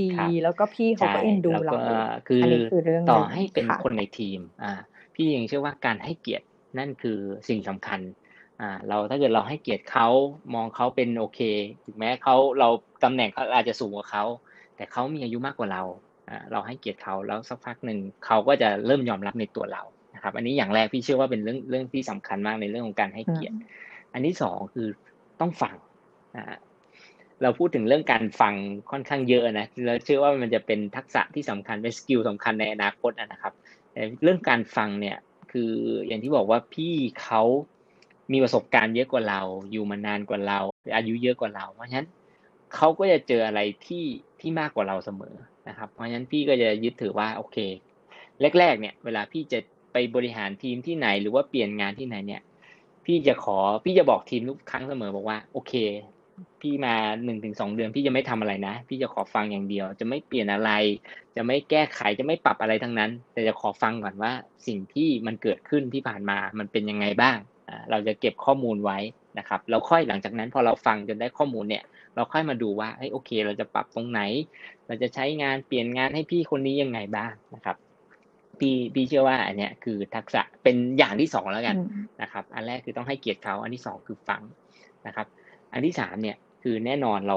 [0.00, 0.10] ดี
[0.42, 1.72] แล้วก็พี่เขาก็เอ็นดูเรา
[2.28, 2.44] คือ
[3.10, 4.72] ต่อให้เป็นคนในทีมอ่า
[5.14, 6.46] พี่ยังเชื่อว่าการให้เกียรติ
[6.78, 7.18] นั่นคือ
[7.48, 8.00] สิ่งสำคัญ
[8.60, 10.08] อ่าเราถ้าเกิดเราให้เกียรติเขา
[10.54, 11.40] มองเขาเป็นโอเค
[11.84, 12.68] ถึงแม้เขาเรา
[13.04, 14.24] ตำแหน่งเขาอาจจะสูงกว่าเขา
[14.76, 15.82] แต่เขามีอายุมากกว่าเรา
[16.28, 19.82] อ่าเราให้เกียรติเขาแล้วสักพักหนึ่งเขาก็จะเริ่มยอมรับในตัวเรา
[20.26, 23.56] ครับ อันนี้อย่างแรกพี่เชื่อว่าเป็นเรื่องเรื่องที่สำคัญมากในเรื่องของการให้เกียรติ
[24.12, 24.88] อันที่สองคือ
[25.40, 25.74] ต้องฟัง
[26.36, 26.54] อ่า
[27.42, 28.54] เราพูดถึงเรื่องการฟัง
[28.90, 33.52] ค่อนข้างเยอะนะเราเชื่อว่ามันจะเป็นทักษะที่สำคัญเป็นสกิลสำคัญในอนาคตนะครับ
[33.92, 35.16] แต่เรื่องการฟังเนี่ย
[35.52, 35.72] คือ
[36.06, 37.42] อย่างที่บอกว่าพี่เขา
[38.32, 40.58] มีประสบการณ์เยอะกว่าเรา อยู่มานานกว่าเรา
[40.96, 42.08] อายุเยอะกว่าเรา เพราะฉะนั้น
[42.74, 44.04] เขาก็จะเจออะไรที่
[44.40, 45.34] ที่มากกว่าเราเสมอ
[45.68, 47.58] นะครับ เพราะฉะนั้นพี่ก็จะยึดถือว่าโอเค
[48.58, 49.58] แรก ๆ เนี่ย เวลาพี่จะ
[49.96, 52.42] ไปบริหารทีมที่ไหน หรือว่าเปลี่ยนงานที่ไหนเนี่ย
[53.04, 55.72] พี่จะขอพี่จะบอกทีมทุกครั้งเสมอบอกว่า โอเค
[56.60, 60.70] พี่มาหนึ่งถึงสองเดือน พี่จะไม่ทำอะไรนะ พี่จะขอฟังอย่างเดียว จะไม่เปลี่ยนอะไร
[61.36, 64.32] จะไม่แก้ไขจะไม่ปรับอะไรทั้งนั้น แต่จะขอฟังก่อนว่า
[64.66, 67.36] สิ่งที่มันเกิดขึ้นที่ผ่านมา มันเป็นยังไงบ้าง
[67.68, 68.98] อ่าเราจะเก็บข้อมูลไว้
[69.38, 74.20] นะครับเราค่อยหลังจากนั้นพอเราฟังจนได้ข้อมูลเนี่ย เราค่อยมาดูว่าเฮ้ยโอเค เราจะปรับตรงไหน
[74.86, 77.76] เราจะใช้งานเปลี่ยนงานให้พี่คนนี้ยังไงบ้างนะครับ
[78.60, 84.42] พี่พี่เชื่อว่าอันเนี้ยคือทักษะเป็นอย่างที่สองแล้วกันอืมนะครับ อันแรกคือต้องให้เกียรติเขาอันที่สองคือฟัง
[85.06, 85.26] นะครับ
[85.72, 87.36] อันที่สามเนี่ยคือแน่นอนเรา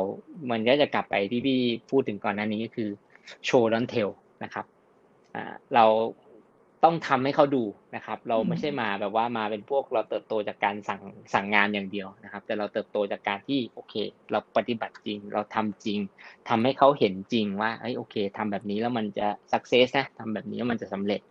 [0.52, 1.60] มันก็จะกลับไปที่พี่
[1.92, 2.90] พูดถึงก่อนหน้านี้ก็คือ
[3.46, 4.10] โชว์ดอนเทล
[4.44, 4.66] นะครับ
[5.36, 5.86] อ่าเรา
[6.84, 7.64] ต้องทำให้เขาดู
[7.96, 11.02] นะครับ เราไม่ใช่มาแบบว่ามาเป็นพวกเราเติบโตจากการสั่ง
[11.34, 13.94] สั่งงานอย่างเดียวนะครับ แต่เราเติบโตจากการที่โอเค
[14.32, 16.00] เราปฏิบัติจริง เราทำจริง
[16.50, 21.22] ทำให้เขาเห็นจริงว่าเอ้ยโอเคทำแบบนี้แล้วมันจะสักเซสนะทำแบบนี้แล้วมันจะสำเร็จ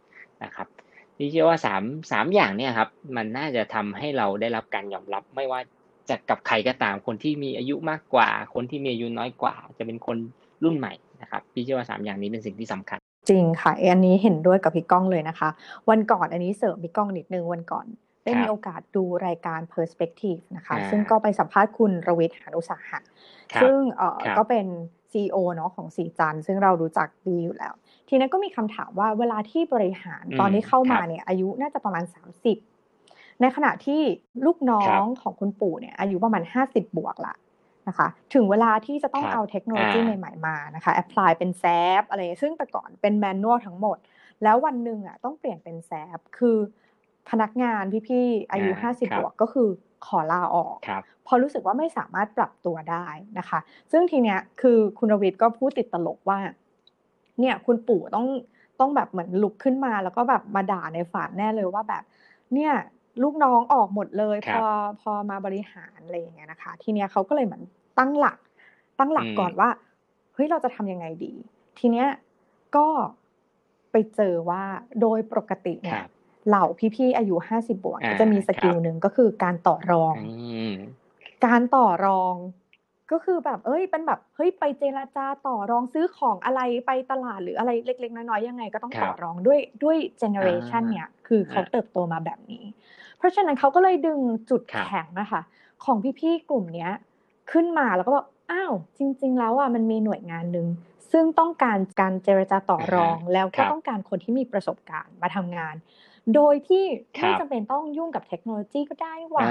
[0.44, 0.68] นะครับ
[1.16, 1.82] พี่เชื่อว่าสาม
[2.12, 5.60] สามอย่างเนี่ยครับ มันน่าจะทำให้เราได้รับการยอมรับไม่ว่า
[6.08, 10.16] จะกับใครก็ตามคนที่มีอายุมากกว่า คนที่มีอายุน้อยกว่า จะเป็นคน
[10.64, 15.48] รุ่นใหม่นะครับพี่เชื่อว่าสามอย่างนี้เป็นสิ่งที่สำคัญ จริงค่ะอันนี้เห็นด้วยกับพี่ก้องเลยนะคะ
[15.90, 17.86] วันก่อนอันนี้เสริมพี่ก้องนิดนึงวันก่อน
[18.24, 22.98] ได้ครับมีโอกาสดูรายการ Perspective นะคะอ่าซึ่งก็ไปสัมภาษณ์คุณรวิทย์หานุสาหะ
[23.52, 24.66] ครับซึ่งเอ่อครับก็เป็น
[25.12, 27.74] CEO เนาะของสีจันทร์ซึ่งเรารู้จักดีอยู่แล้ว
[28.08, 32.04] ทีนั้นก็มีคำถามว่าเวลาที่บริหารอืมตอนที่เข้ามาครับเนี่ยอายุน่าจะประมาณ
[32.72, 34.00] 30 ในขณะที่
[34.46, 37.34] ลูกน้อครังบของคุณปู่เนี่ยอายุประมาณ 50 บวกละ
[37.88, 41.64] นะคะ ถึงเวลาที่จะต้องครับเอาเทคโนโลยีอ่าใหม่ๆมานะคะแอพพลายเป็นแซ
[42.00, 43.98] ฟอะไรซึ่งแต่ก่อนเป็นแมนนวลทั้งหมด
[44.42, 46.56] แล้ววันหนึ่งอะต้องเปลี่ยนเป็นแซฟคือ
[47.30, 49.68] พนักงานพี่ๆอายุอ่า50ครับบวกก็คือ
[50.06, 53.06] ขอลาออกครับเพราะรู้สึกว่าไม่สามารถปรับตัวได้
[53.38, 53.58] นะคะ
[53.92, 56.38] ซึ่งทีเนี้ยคือคุณรวิทย์ก็พูดติดตลกว่า
[57.40, 58.26] เนี่ยคุณปู่ต้อง
[58.80, 62.04] ต้องแบบเหมือนลุกขึ้นมา แล้วก็แบบมาด่าในฝันแน่เลยว่าแบบ
[62.54, 62.72] เนี่ย
[63.22, 64.66] ลูกน้องออกหมดเลยครัพบอ
[65.00, 67.62] พอมาบริหารอะไรอย่างเงี้ยนะคะ ทีเนี้ยเขาก็เลยเหมือน
[67.98, 68.38] ตั้งหลัก
[68.98, 69.70] ตั้งหลักอืมก่อนว่า
[70.34, 71.32] เฮ้ยเราจะทำยังไงดี
[71.78, 72.08] ทีเนี้ย
[72.76, 72.86] ก็
[73.92, 74.62] ไปเจอว่า
[75.00, 76.08] โดยปกติคเนี่ยรับ
[76.48, 76.64] เหล่า
[76.96, 80.74] พี่ๆอายุห้าสิบบวกอ่าจะมีสกิลครับหนึ่งก็คือการต่อรองอืม
[81.46, 82.34] การต่อรอง
[83.12, 92.64] ก็คือแบบ เอ้ย เป็นแบบ เฮ้ย ไปเจรจาต่อรองซื้อของอะไรไปตลาดหรืออะไรเล็ก ๆ น้อยๆยังไงก็ต้องครับต่อรองด้วยด้วย generation อ่าเนี่ย คือเขาอ่าเติบโตมาแบบนี้
[93.18, 95.40] เพราะฉะนั้นเขาก็เลยดึงจุดครับแข็งนะคะ
[95.84, 96.92] ของพี่ๆกลุ่มเนี้ย
[97.52, 100.66] ขึ้นมาแล้วก็บอกอ้าวจริง ๆ แล้วอะมันมีหน่วยงานหนึ่ง
[101.12, 105.74] ซึ่งต้องการการเจรจาต่อรองแล้วก็ต้องการคนที่มีประสบการณ์มาทำงาน
[106.34, 106.84] โดยที่
[107.20, 109.48] ไม่จำเป็นต้องยุ่งกับเทคโนโลยีก็ได้นี่หว่า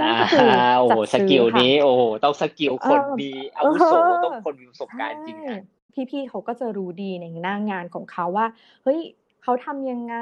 [0.00, 5.62] นั่นก็คืออ่าโอ้โหจัดซื้อ skill ค่ะนี้โอ้โหต้อง skill คนเออมีอาวุโสเออต้องคนมีประสบการณ์จริงนะ
[5.92, 8.46] ใช่พี่ๆเขาก็จะรู้ดีในหน้างานของเขาว่า
[8.84, 9.00] เฮ้ย
[9.48, 10.16] เขาทำยังไง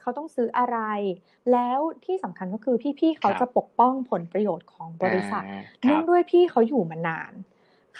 [0.00, 0.78] เขาต้องซื้ออะไร
[1.52, 5.46] แล้วที่สำคัญก็คือพี่ๆเขาครับจะปกป้องผลประโยชน์ของบริษัทอ่า
[5.84, 7.32] คเนื่องด้วยพี่เขาอยู่มานาน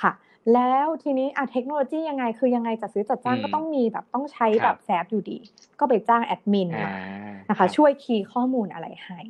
[0.01, 0.13] ค่ะ
[0.55, 5.39] แล้วทีนี้อะเทคโนโลยียังไงคือยังไงจัดซื้อจัดจ้างอืมก็ต้องมีแบบต้องใช้แบรับ SAP อยู่ดี
[5.79, 6.97] ก็ไปจ้างแอดมินอ่ามา
[7.51, 9.21] นะนะคะ ช่วย key ข้อมูลอะไรให้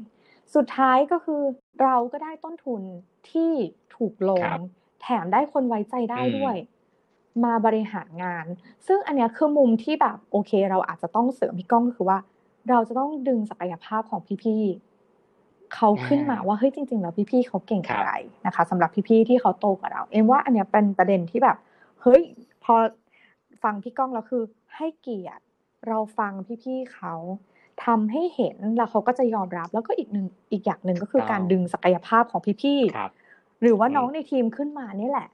[0.54, 1.42] สุดท้ายก็คือ
[1.82, 2.82] เราก็ได้ต้นทุน
[3.30, 3.52] ที่
[3.96, 6.54] ถูกลงครับแถมได้คนไว้ใจได้อืมด้วย
[7.44, 8.46] มาบริหารงาน
[8.86, 12.18] ซึ่งอันเนี้ยคือมุมที่แบบโอเค เราอาจจะต้องเสริมพี่ก้องก็คือว่า
[12.70, 18.14] เราจะต้องดึงศักยภาพของพี่ๆเขาขึ้นมาว่าเฮ้ยจริง ๆ แล้วพี่ๆเขาเก่งครับอะไร
[18.46, 21.56] นะคะสำหรับพี่ๆที่เขาโตกว่าเรา เอ็มว่าอันเนี้ยเป็นประเด็นที่แบบ
[22.02, 22.22] เฮ้ย
[22.64, 22.74] พอ
[23.62, 24.42] ฟังพี่ก้องแล้วคือ
[24.76, 25.44] ให้เกียรติ
[25.88, 27.14] เราฟังพี่ๆเขา
[27.84, 35.28] ทำให้เห็นแล้วเขาก็จะยอมรับ แล้วก็อีกหนึ่งอีกอย่างหนึ่งก็คือการดึงศักยภาพของพี่ครับๆหรือว่าอืมน้องในทีมขึ้นมานี่แหละ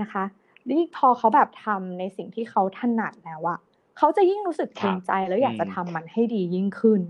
[0.00, 0.24] นะคะ
[0.70, 3.58] ยิ่งพอเขาแบบทำในสิ่งที่เขาถนัดแล้วอะ
[3.98, 7.00] เขาจะยิ่งรู้สึกภูมิใจแล้วอยากจะทำมันให้ดียิ่งขึ้น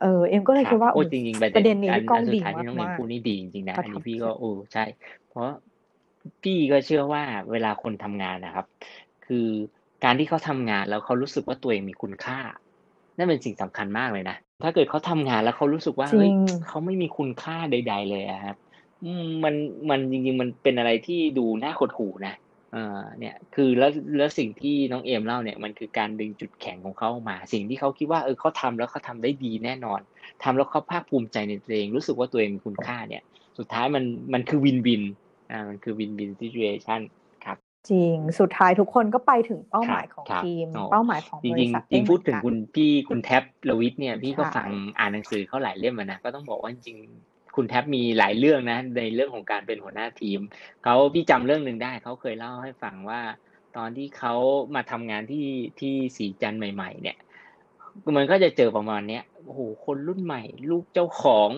[0.00, 4.84] เออเอ็มก็เลยคิดว่าโอ้โอ้จริงๆประเด็นนี้อัพี่ก้องนสุดดีท้ายที่น้องเมมาย์กพูดนี่ดีจริงๆนะประอันทันี้บพี่ใจก็โอ้ใช่
[5.28, 5.48] เพราะ
[6.42, 8.66] พี่ก็เชื่อว่าเวลาคนทำงานนะครับ
[9.22, 9.46] คือ
[10.04, 12.38] การที่เขาทำงานแล้วเขารู้สึกว่าตัวเองมีคุณค่า
[13.16, 16.36] นั่นเป็นสิ่งสำคัญมากเลยนะถ้าเกิดเขาทำงานแล้วเขารู้สึกว่าจริเฮ้ยง
[16.66, 18.71] เขาไม่มีคุณค่าใด ๆ เลยอะครับอื
[19.24, 19.54] มมัน
[19.90, 22.34] มันจริงๆมันเป็นอะไรที่ดูน่าหดหู่นะ
[22.72, 30.00] เออเนี่ยคือแล้วแล้วสิ่งที่น้องเอมเล่าเนี่ยมันคือการดึงจุดแข็งของเขาออกมา สิ่งที่เขาคิดว่าเออเขาทำแล้วเขาทำได้ดีแน่นอน
[30.42, 33.22] ทำแล้วเขาภาคภูมิใจในตัวเองรู้สึกว่าตัวเองมีคุณค่าเนี่ย
[33.58, 35.02] สุดท้ายมันมันคือวินวิน
[35.50, 37.00] อ่ามันคือวินวินซิ t u เ t ชัน
[37.44, 37.56] ครับ
[37.90, 50.40] จริงสุดท้ายทุกคนก็ไปถึงเป้าหมายครับของครับทีมโอ้เป้าหมายของจบริริงษัทๆจริงไเหพูมืดอนถึงกันคุณพี่คุณแท็บลวิทเนี่ยพี่ก็ใช่ฟังอ่านหนังสือเขาหลายเล่มอะนะก็ต้องบอกว่าจริงๆ คุณแท็บมีหลายเรื่องนะ ในเรื่องของการเป็นหัวหน้าทีม
[50.84, 53.20] เขาพี่จำเรื่องหนึ่งได้เขาเคยเล่าให้ฟังว่า
[53.76, 54.34] ตอนที่เขา
[54.74, 55.48] มาทำงานที่
[55.80, 57.16] ที่สีจันทร์ใหม่ ๆ เนี่ย
[58.16, 61.50] มันก็จะเจอประมาณเนี้ยโอ้โหคนรุ่นใหม่ ลูกเจ้าของ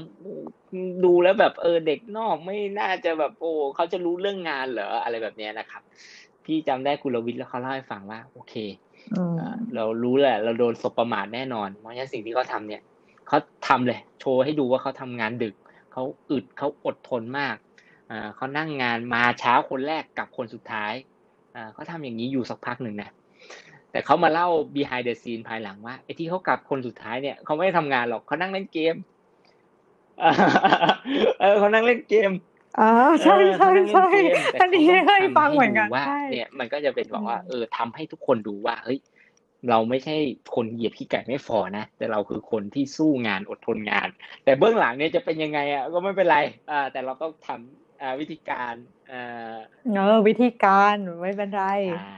[1.05, 5.83] ดูแล้วแบบเออเด็กนอกไม่น่าจะแบบโอ้เขาจะรู้เรื่องงานเหรออะไรแบบเนี้ยนะครับ
[6.45, 8.55] พี่จำได้คุณรวิทย์แล้วเขาเล่าให้ฟังว่า โอเค
[9.75, 12.83] เรารู้แหละ เราโดนสบประมาทแน่นอนเพราะฉะนั้นสิ่งที่เขาทาเนี่ย
[13.29, 13.39] เขา
[13.69, 15.55] ทำเลย โชว์ให้ดูว่าเขาทำงานดึก
[15.95, 17.57] เขาอึดเขาอดทนมาก
[18.11, 20.93] อ่าเขานั่งงานมาเช้าคนแรกกับคนสุดท้าย
[21.55, 23.11] อ่าเขาทำอย่างนี้อยู่สักพักหนึ่งนะ
[23.91, 28.95] แต่เขามาเล่า behind the scene ภายหลังว่าไอ้ที่เขากลับคนสุดท้ายเนี่ยเขาไม่ได้ทำงานหรอกเขานั่งเล่นเกม
[31.41, 32.31] เออเขานั่งเล่นเกม
[32.81, 32.89] อ๋อ
[33.23, 34.07] ใช่ใช่ใช่
[34.61, 38.99] อันนี้เคยฟังเหมือนกันว่าเนี่ยมันก็จะเป็นบอกว่า เออทำให้ทุกคนดูว่าเฮ้ย
[39.71, 40.17] เราไม่ใช่
[40.55, 44.09] คนเหยียบขี้ไก่ไม่ฟอนะ แต่เราคือคนที่สู้งานอดทนงาน
[44.45, 46.39] แต่เบื้องหลังเนี่ยจะเป็นยังไงอะก็ไม่เป็นไร
[46.71, 48.75] อ่าแต่เราต้องทำอ่าวิธีการ
[49.11, 49.57] อ่า
[49.95, 51.65] เออวิธีการไม่เป็นไร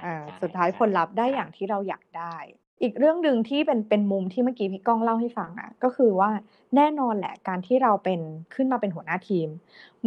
[0.04, 2.36] อ่าสุดท้ายผลลัพธ์ได้อย่างที่เราอยากได้
[2.82, 6.30] อีกเรื่องหนึ่งที่เป็นเป็นมุมที่เมื่อกี้พี่ก้องเล่าให้ฟังอะก็คือว่า
[6.76, 8.20] แน่นอนแหละการที่เราเป็น
[8.54, 9.48] ขึ้นมาเป็นหัวหน้าทีม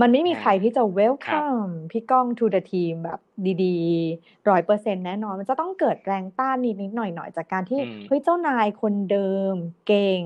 [0.01, 3.19] มันไม่มีใครที่จะ welcome พี่ก้อง to the team แบบ
[3.63, 9.55] ดีๆร้อยเปอร์เซ็นแน่นอน มันจะต้องเกิดแรงต้านนิดนิดหน่อยหน่อยจากการที่เฮ้ยเจ้านายคนเดิม
[9.87, 10.21] เก่ง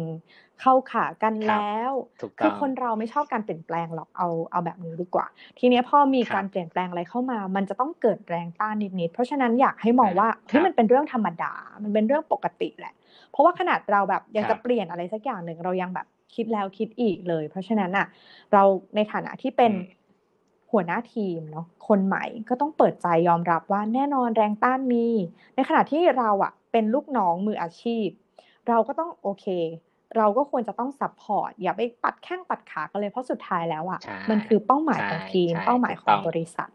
[0.61, 1.91] เข้าขากันแล้ว
[2.39, 5.25] คือคนเราไม่ชอบการเปลี่ยนแปลงหรอกเอาเอาแบบนี้ดีกว่า
[5.59, 12.93] ทีนี้พอมีการเปลี่ยนแปลงอะไรเข้ามา มันจะต้องเกิดแรงต้านนิดๆเพราะฉะนั้นอยากให้มองว่าที่มันเป็นเรื่องธรรมดา มันเป็นเรื่องปกติแหละ
[13.31, 18.07] เพราะว่าขนาดเราแบบยังจะเปลี่ยนอะไรสักอย่างหนึ่งเรายังแบบคิดแล้วคิดอีกเลย เพราะฉะนั้นอะ
[18.53, 18.63] เรา
[18.95, 19.73] ในฐานะที่เป็น
[20.71, 25.07] หัวหน้าทีมเนาะคนใหม่ก็ต้องเปิดใจยอมรับว่าแน่นอนแรงต้านมี
[25.55, 28.07] ในขณะที่เราอะเป็นลูกน้องมืออาชีพ
[28.69, 29.45] เราก็ต้องโอเค
[30.17, 33.99] เราก็ควรจะต้อง support อย่าไปปัดแข้งปัดขากันเลยเพราะสุดท้ายแล้วอะ
[34.29, 36.69] มันคือเป้าหมายของทีม เป้าหมายของบริษัท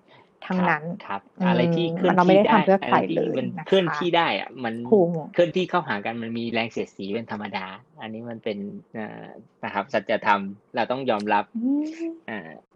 [0.47, 2.61] ทั้งนั้นครับ อะไรที่เคลื่อนที่ได้
[2.95, 4.74] มันเคลื่อนที่ได้อะมัน
[5.34, 7.66] เคลื่อนที่เข้าหากันมันมีแรงเสียดสีเป็นธรรมดา
[8.01, 8.59] อันนี้มันเป็น
[9.64, 10.41] นะครับ สัจธรรม
[10.74, 11.45] เราต้องยอมรับ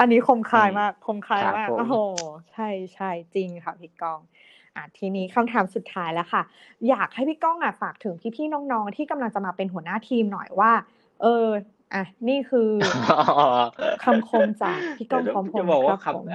[0.01, 1.97] อันนี้คมคายมากคมคายมากโอ้โห
[2.53, 4.21] ใช่ใช่จริงค่ะพี่กอง
[4.77, 6.43] อะทีนี้คำถามสุดท้ายแล้วค่ะ
[6.89, 10.73] อยากให้พี่ก้องอะฝากถึงพี่ๆน้องๆ ที่กำลังจะมาเป็นหัวหน้าทีมหน่อยว่า
[11.23, 11.47] เออ
[11.95, 12.69] อะนี่คือ
[14.05, 16.33] คำคมจากพี่ก้องพร้อมจะบอกว่าคำ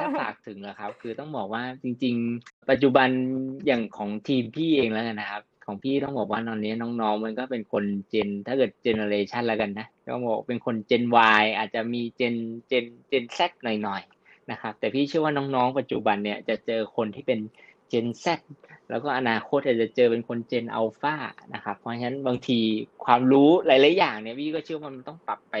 [0.00, 3.08] ถ้าฝากถึงนะครับ คือต้องบอกว่าจริง ๆ ปัจจุบัน
[3.66, 11.04] อย่างของทีมพี่เองแล้วกันนะครับ ของพี่ต้องบอกว่าตอนนี้น้องๆ มันก็เป็นคนเจน ถ้าเกิดเจเนอเรชันแล้วกันนะก็บอกเป็นคนเจน
[11.40, 12.34] Y อาจจะมีเจน
[12.68, 14.02] เจนเจน Z หน่อย
[14.50, 17.38] นะครับ แต่พี่เชื่อว่าน้องๆ ปัจจุบันเนี่ยจะเจอคนที่เป็น
[17.92, 18.26] Gen Z
[18.90, 21.14] แล้วก็อนาคตอาจจะเจอเป็นคน Gen Alpha
[21.54, 22.58] นะครับ เพราะฉะนั้นบางที
[23.04, 25.56] ความรู้หลายๆอย่างเนี่ยพี่ก็เชื่อว่ามันต้องปรับไป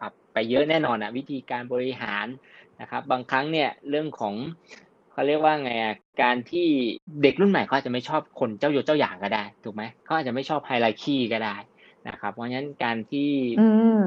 [0.00, 2.26] ปรับไปเยอะแน่นอนอะวิธีการบริหาร
[2.80, 4.34] นะครับ บางครั้งเนี่ยเรื่องของ
[5.12, 6.66] เขาเรียกว่าไงอะการที่
[7.22, 11.56] เด็กรุ่นใหม่เขาอาจจะไม่ชอบคนเจ้าโยเจ้าอย่างก็ได้ถูกไหมเขาอาจจะไม่ชอบไฮไลคีก็ได้
[12.08, 13.30] นะครับ เพราะฉะนั้นการที่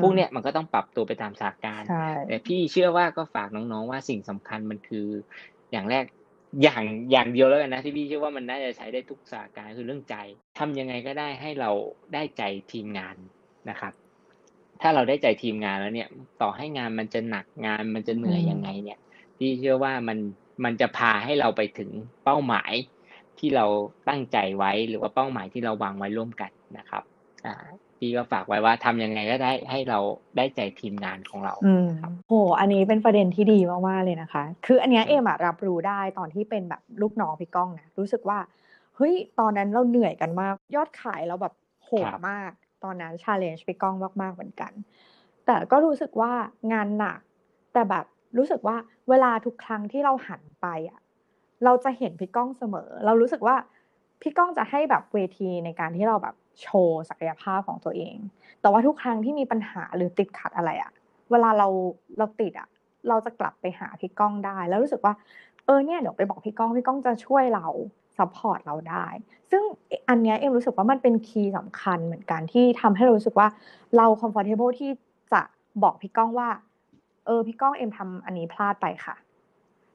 [0.01, 1.87] พวกเนี้ยมันก็ต้องปรับตัวไปตามสถานการณ์
[2.27, 5.07] แต่พี่เชื่อว่าก็ฝากน้องๆว่าสิ่งสำคัญมันคือ
[5.71, 6.05] อย่างแรก
[6.61, 10.15] อย่างอย่างเดียวแล้วกันนะที่พี่เชื่อว่ามันน่าจะใช้ได้ทุกสถานการณ์คือเรื่องใจ
[10.59, 11.71] ทำยังไงก็ได้ให้เรา
[12.13, 13.15] ได้ใจทีมงาน
[13.69, 13.93] นะครับ
[14.81, 16.09] ถ้าเราได้ใจทีมงานแล้วเนี่ย
[16.41, 18.99] ต่อให้งานมันจะหนักงานมันจะเหนื่อยยังไงเนี่ย
[19.37, 20.17] พี่เชื่อว่ามัน
[20.63, 21.89] มันจะพาให้เราไปถึง
[22.23, 22.73] เป้าหมาย
[23.39, 23.65] ที่เรา
[24.09, 27.03] ตั้งใจไว้หรือว่าเป้าหมายที่เราวางไว้ร่วมกันนะครับ
[27.47, 27.57] อ่า
[27.97, 29.99] พี่ก็ฝากไว้ว่าทำยังไงก็ได้ให้เรา
[30.37, 31.89] ได้ใจทีมงานของเราอืม
[32.27, 38.39] โหอันนี้เป็นประเด็นที่ดีมากๆเลยนะคะ คืออันนี้เอมอะรับรู้ได้ตอนที่เป็นแบบลูกน้องพี่ก้องนะรู้สึกว่า
[38.95, 41.53] เฮ้ยตอนนั้นเราเหนื่อยกันมาก ยอดขายเราแบบ
[41.85, 42.51] โหดมาก
[42.83, 44.71] ตอนนั้นชาเลนจ์พี่ก้องมากๆเหมือนกัน
[45.45, 46.31] แต่ก็รู้สึกว่า
[46.73, 47.19] งานหนัก
[47.73, 48.05] แต่แบบ
[48.37, 48.75] รู้สึกว่า
[49.09, 50.99] เวลาทุกครั้งที่เราหันไปอะ
[51.63, 53.55] เราจะเห็นพี่ก้องเสมอ เรารู้สึกว่า
[54.21, 58.17] พี่ก้องจะให้แบบเวทีในการที่เราแบบ โชว์ศักยภาพของตัวเอง
[58.61, 60.91] แต่ว่าทุกครั้งที่มีปัญหาหรือติดขัดอะไรอะ
[61.31, 61.67] เวลาเรา
[62.17, 62.67] เราติดอะ
[63.09, 65.13] เราจะกลับไปหาพี่ก้องได้ แล้วรู้สึกว่า
[65.65, 67.67] เออเนี่ยเดี๋ยวไปบอกพี่ก้องพี่ก้องจะช่วยเรา
[68.17, 69.07] support เราได้
[69.51, 69.63] ซึ่ง
[70.09, 73.47] อันนี้เอ็มรู้สึกว่ามันเป็น key สำคัญเหมือนกันที่ทำให้เรารู้สึกว่า
[73.97, 74.91] เรา comfortable ที่
[75.33, 75.41] จะ
[75.83, 76.49] บอกพี่ก้องว่า
[77.25, 79.15] เออพี่ก้องเอ็มทำอันนี้พลาดไปค่ะ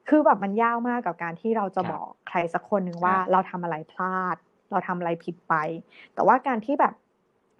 [0.08, 4.36] คือแบบมันยากมากกับการที่เราจะบอกใครสักคนหนึ่งว่าเราทำอะไรพลาด
[4.73, 5.55] เราทำอะไรผิดไป
[6.14, 6.95] แต่ว่าการที่แบบ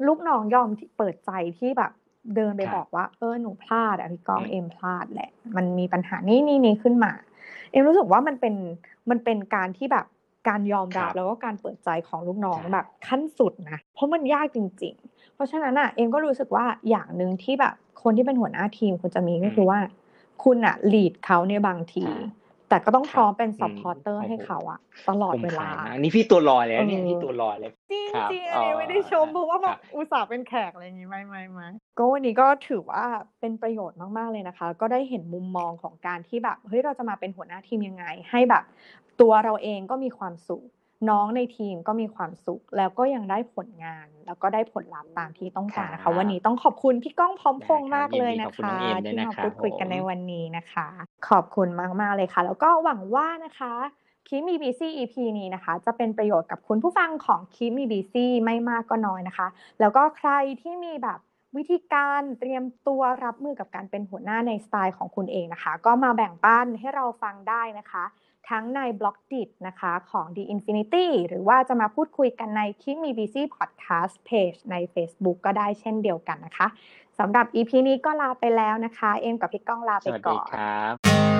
[0.07, 1.93] ลูกน้องยอมเปิดใจที่แบบ
[2.35, 7.13] เดินไปบอกว่า เออหนูพลาดอะพี่ก้องเอ็มพลาดแหละ มันมีปัญหานี่นี่นี่ขึ้นมา
[7.71, 8.55] เอ็มรู้สึกว่ามันเป็น
[9.11, 10.07] มันเป็นการที่แบบ
[10.49, 19.79] การยอมรับแล้วก็การเปิดใจของลูกน้องแบบขั้นสุดนะ เพราะมันยากจริง ๆ เพราะฉะนั้นอะเอ็มก็รู้สึกว่าอย่างหนึ่งที่แบบคนที่เป็นหัวหน้าทีมคุณจะมีก็คือว่า
[20.45, 22.05] คุณอะลีดเขาในบางที
[22.73, 31.68] แต่ก็ต้องคพร้รัอบมเป็นอืซัปมพอร์ตเตอร์โอ้ให้โฮเขาอะตลอคดมเวขาลายมากนี่พี่ตัวรอเลยเอนะเนี่ยพี่อตัวรอเลย จริงครับจริงอ๋อันอนี้ไม่ได้ชมเพราะว่าคแบรับบอุตส่าห์เป็นแขกอะไรอย่างงี้ไม่ไม่ไม่
[31.99, 33.05] ก็วันนี้ก็ถือว่า
[33.41, 38.64] เป็นประโยชน์มากๆเลยนะคะ ก็ได้เห็นมุมมองของการที่แบบเฮ้ยเราจะมาเป็นหัวหน้าทีมยังไง ให้แบบ
[39.20, 40.64] ตัวเราเองก็มีความสุข
[41.11, 50.86] น้องในทีมก็มีความสุข แล้วก็ยังได้ผลงาน แล้วก็ได้ผลลัพธ์ตามที่ต้องครัการนะคะ วันบนี้ต้องขอบคุณพี่ก้องพร้อมพได้งษ์ครัมาบกยินเลยดีนะขอบคุณคะน้องเอมด้วยที่นะมาครัพูบดผคุยกันในมวันนี้นะคะ
[51.28, 51.68] ขอบคุณ
[52.00, 53.72] มากๆเลยค่ะ แล้วก็หวังว่านะคะ
[54.28, 59.48] คิมีบีซี่ EP นี้นะคะ จะเป็นประโยชน์กับคุณผู้ฟังของคิมีบีซี่ไม่มากก็น้อยนะคะ
[59.80, 60.30] แล้วก็ใคร
[60.61, 61.18] ที่มีแบบ
[61.57, 68.05] วิธีการเตรียมตัวรับมือกับการเป็นหัวหน้าในสไตล์ของคุณเองนะคะ ก็มาแบ่งปันให้เราฟังได้นะคะ
[68.51, 76.66] ทั้งใน Blockdit นะคะของ The Infinity หรือว่าจะมาพูดคุยกันในคิมีบีซี่พอดแคสต์เพจใน Facebook ก็ได้เช่นเดียวกันนะคะ
[77.18, 81.32] สำหรับ EP นี้ก็ลาไปแล้วนะคะ เอ็มกับพี่ก้องลาไปวัสก่ดีอนครับ